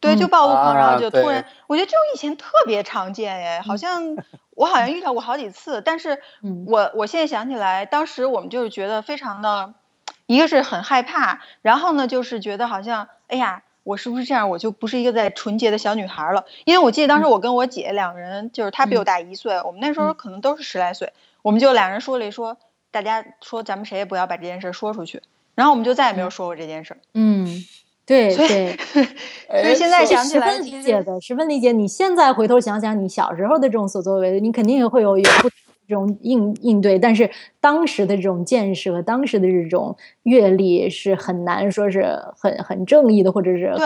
[0.00, 4.16] 对，就暴露狂，然后就突然，我觉得这种以前特别常见哎，好像
[4.50, 6.20] 我好像遇到过好几次，但是
[6.66, 9.74] 我我现在想起来，当时我们就是觉得非常的，
[10.26, 16.44] 一个是很害怕，然后呢就是觉得好像，哎呀，我是不是这样，我就不是一个在纯洁的小女孩了？
[16.64, 22.58] 因为我记得当时我跟我姐两个人，就是她比我大一岁，我们那时候可能都是十来岁，我们就两人说了一说，
[22.90, 25.22] 大家说咱们谁也不要把这件事说出去，
[25.54, 26.98] 然后我们就再也没有说过这件事。
[27.14, 27.64] 嗯。
[28.06, 28.76] 对对，
[29.62, 31.72] 所以 现在想起来，理解的，十分理解。
[31.72, 35.50] 你现在回头想想，你小时候的这种所作为，你肯定也会有有不
[35.88, 37.28] 这种应应对，但是
[37.60, 43.78] 当时的这种见识和当时的这种阅历是很难说是很很正义的，或者是很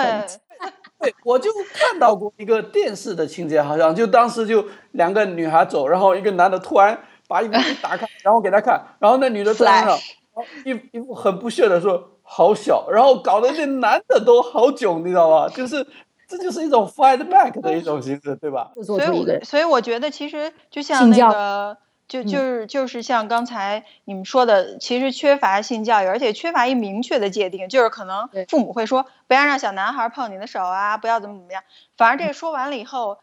[1.00, 9.96] 对，我就看到过一个电视的情节，好像就当时就两个女孩走，然后一个男的突然把衣服一打开，然后给她看，然后那女的站上，
[10.66, 15.48] 一一副很不屑的说好小，然后搞得那男的都好囧，你知道吧？
[15.52, 15.84] 就是
[16.28, 18.70] 这就是一种 fight back 的一种形式，对吧？
[18.84, 18.98] 所
[19.40, 21.76] 以，所以我觉得其实就像那个。
[22.10, 31.62] 就就是就是像刚才你们说的，其实缺乏性教育，而且缺乏一明确的界定，就是可能父母会说不要让小男孩碰你的手啊，不要怎么怎么样。
[31.96, 33.18] 反而这个说完了以后，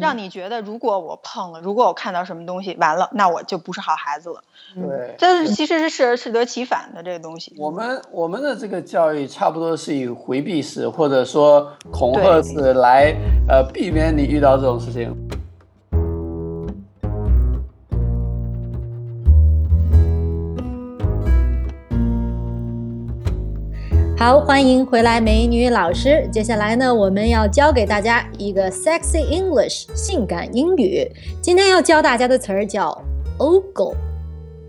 [0.00, 4.42] 让你觉得如果我碰了，如果我看到什么东西，完了，那我就不是好孩子了。
[4.74, 7.54] 对，这其实是适适得其反的这个东西。
[7.58, 13.14] 我们我们的这个教育差不多是以回避式或者说恐吓式来
[13.48, 15.14] 呃避免你遇到这种事情。
[24.24, 26.28] 好，欢迎回来，美女老师。
[26.30, 31.10] 接下来呢，我们要教给大家一个 sexy English 性感英语。
[31.40, 32.96] 今天要教大家的词儿叫
[33.40, 33.96] ogle，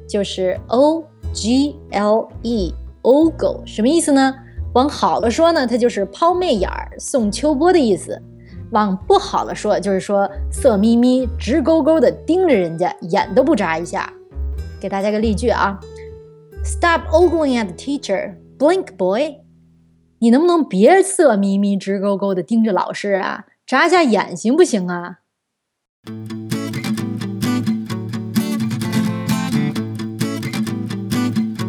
[0.10, 4.34] 就是 o g l e，ogle 什么意思呢？
[4.74, 8.20] 往好了说呢，它就是抛媚眼儿、送秋波的意思；
[8.72, 14.12] 往不好了说，就是说色眯眯、直勾勾的盯着人家，眼都不眨一下。
[14.82, 15.80] 给大家个例句啊
[16.66, 19.43] ：Stop ogling at the teacher, blink, boy。
[20.24, 23.44] 你能不能别色眯眯、直勾勾的盯着老师啊？
[23.68, 25.18] 眨下眼行不行啊？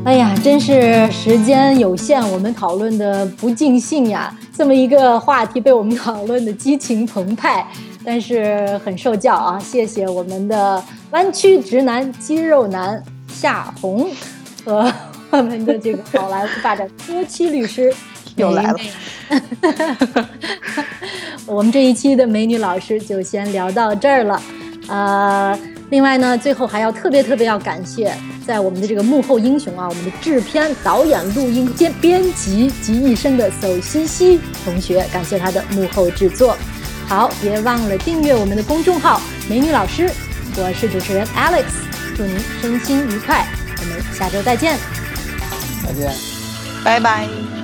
[0.05, 4.33] 哎呀，真是时间有限，我们讨论的不尽兴呀。
[4.57, 7.67] 这么一个话题被我们讨论的激情澎湃，
[8.05, 9.59] 但是很受教啊。
[9.59, 10.81] 谢谢我们的
[11.11, 14.09] 弯曲直男、肌肉男夏红
[14.65, 14.89] 和
[15.31, 17.93] 我们的这个好莱坞发展多妻律师。
[18.37, 18.77] 又来了，
[21.47, 24.43] 我们这一期的美女老师就先聊到这儿了。
[24.89, 25.59] 呃，
[25.91, 28.13] 另外呢，最后还要特别特别要感谢
[28.47, 36.57] 在我们的这个幕后英雄啊，我们的制片、导演、录音兼编辑集一身的馊西西同学，感谢他的幕后制作。
[37.07, 40.11] 好，别忘了订阅我们的公众号“美女老师”，
[40.57, 41.65] 我是主持人 Alex，
[42.17, 43.47] 祝您身心愉快，
[43.79, 44.77] 我们下周再见，
[45.87, 46.11] 再见，
[46.83, 47.64] 拜拜。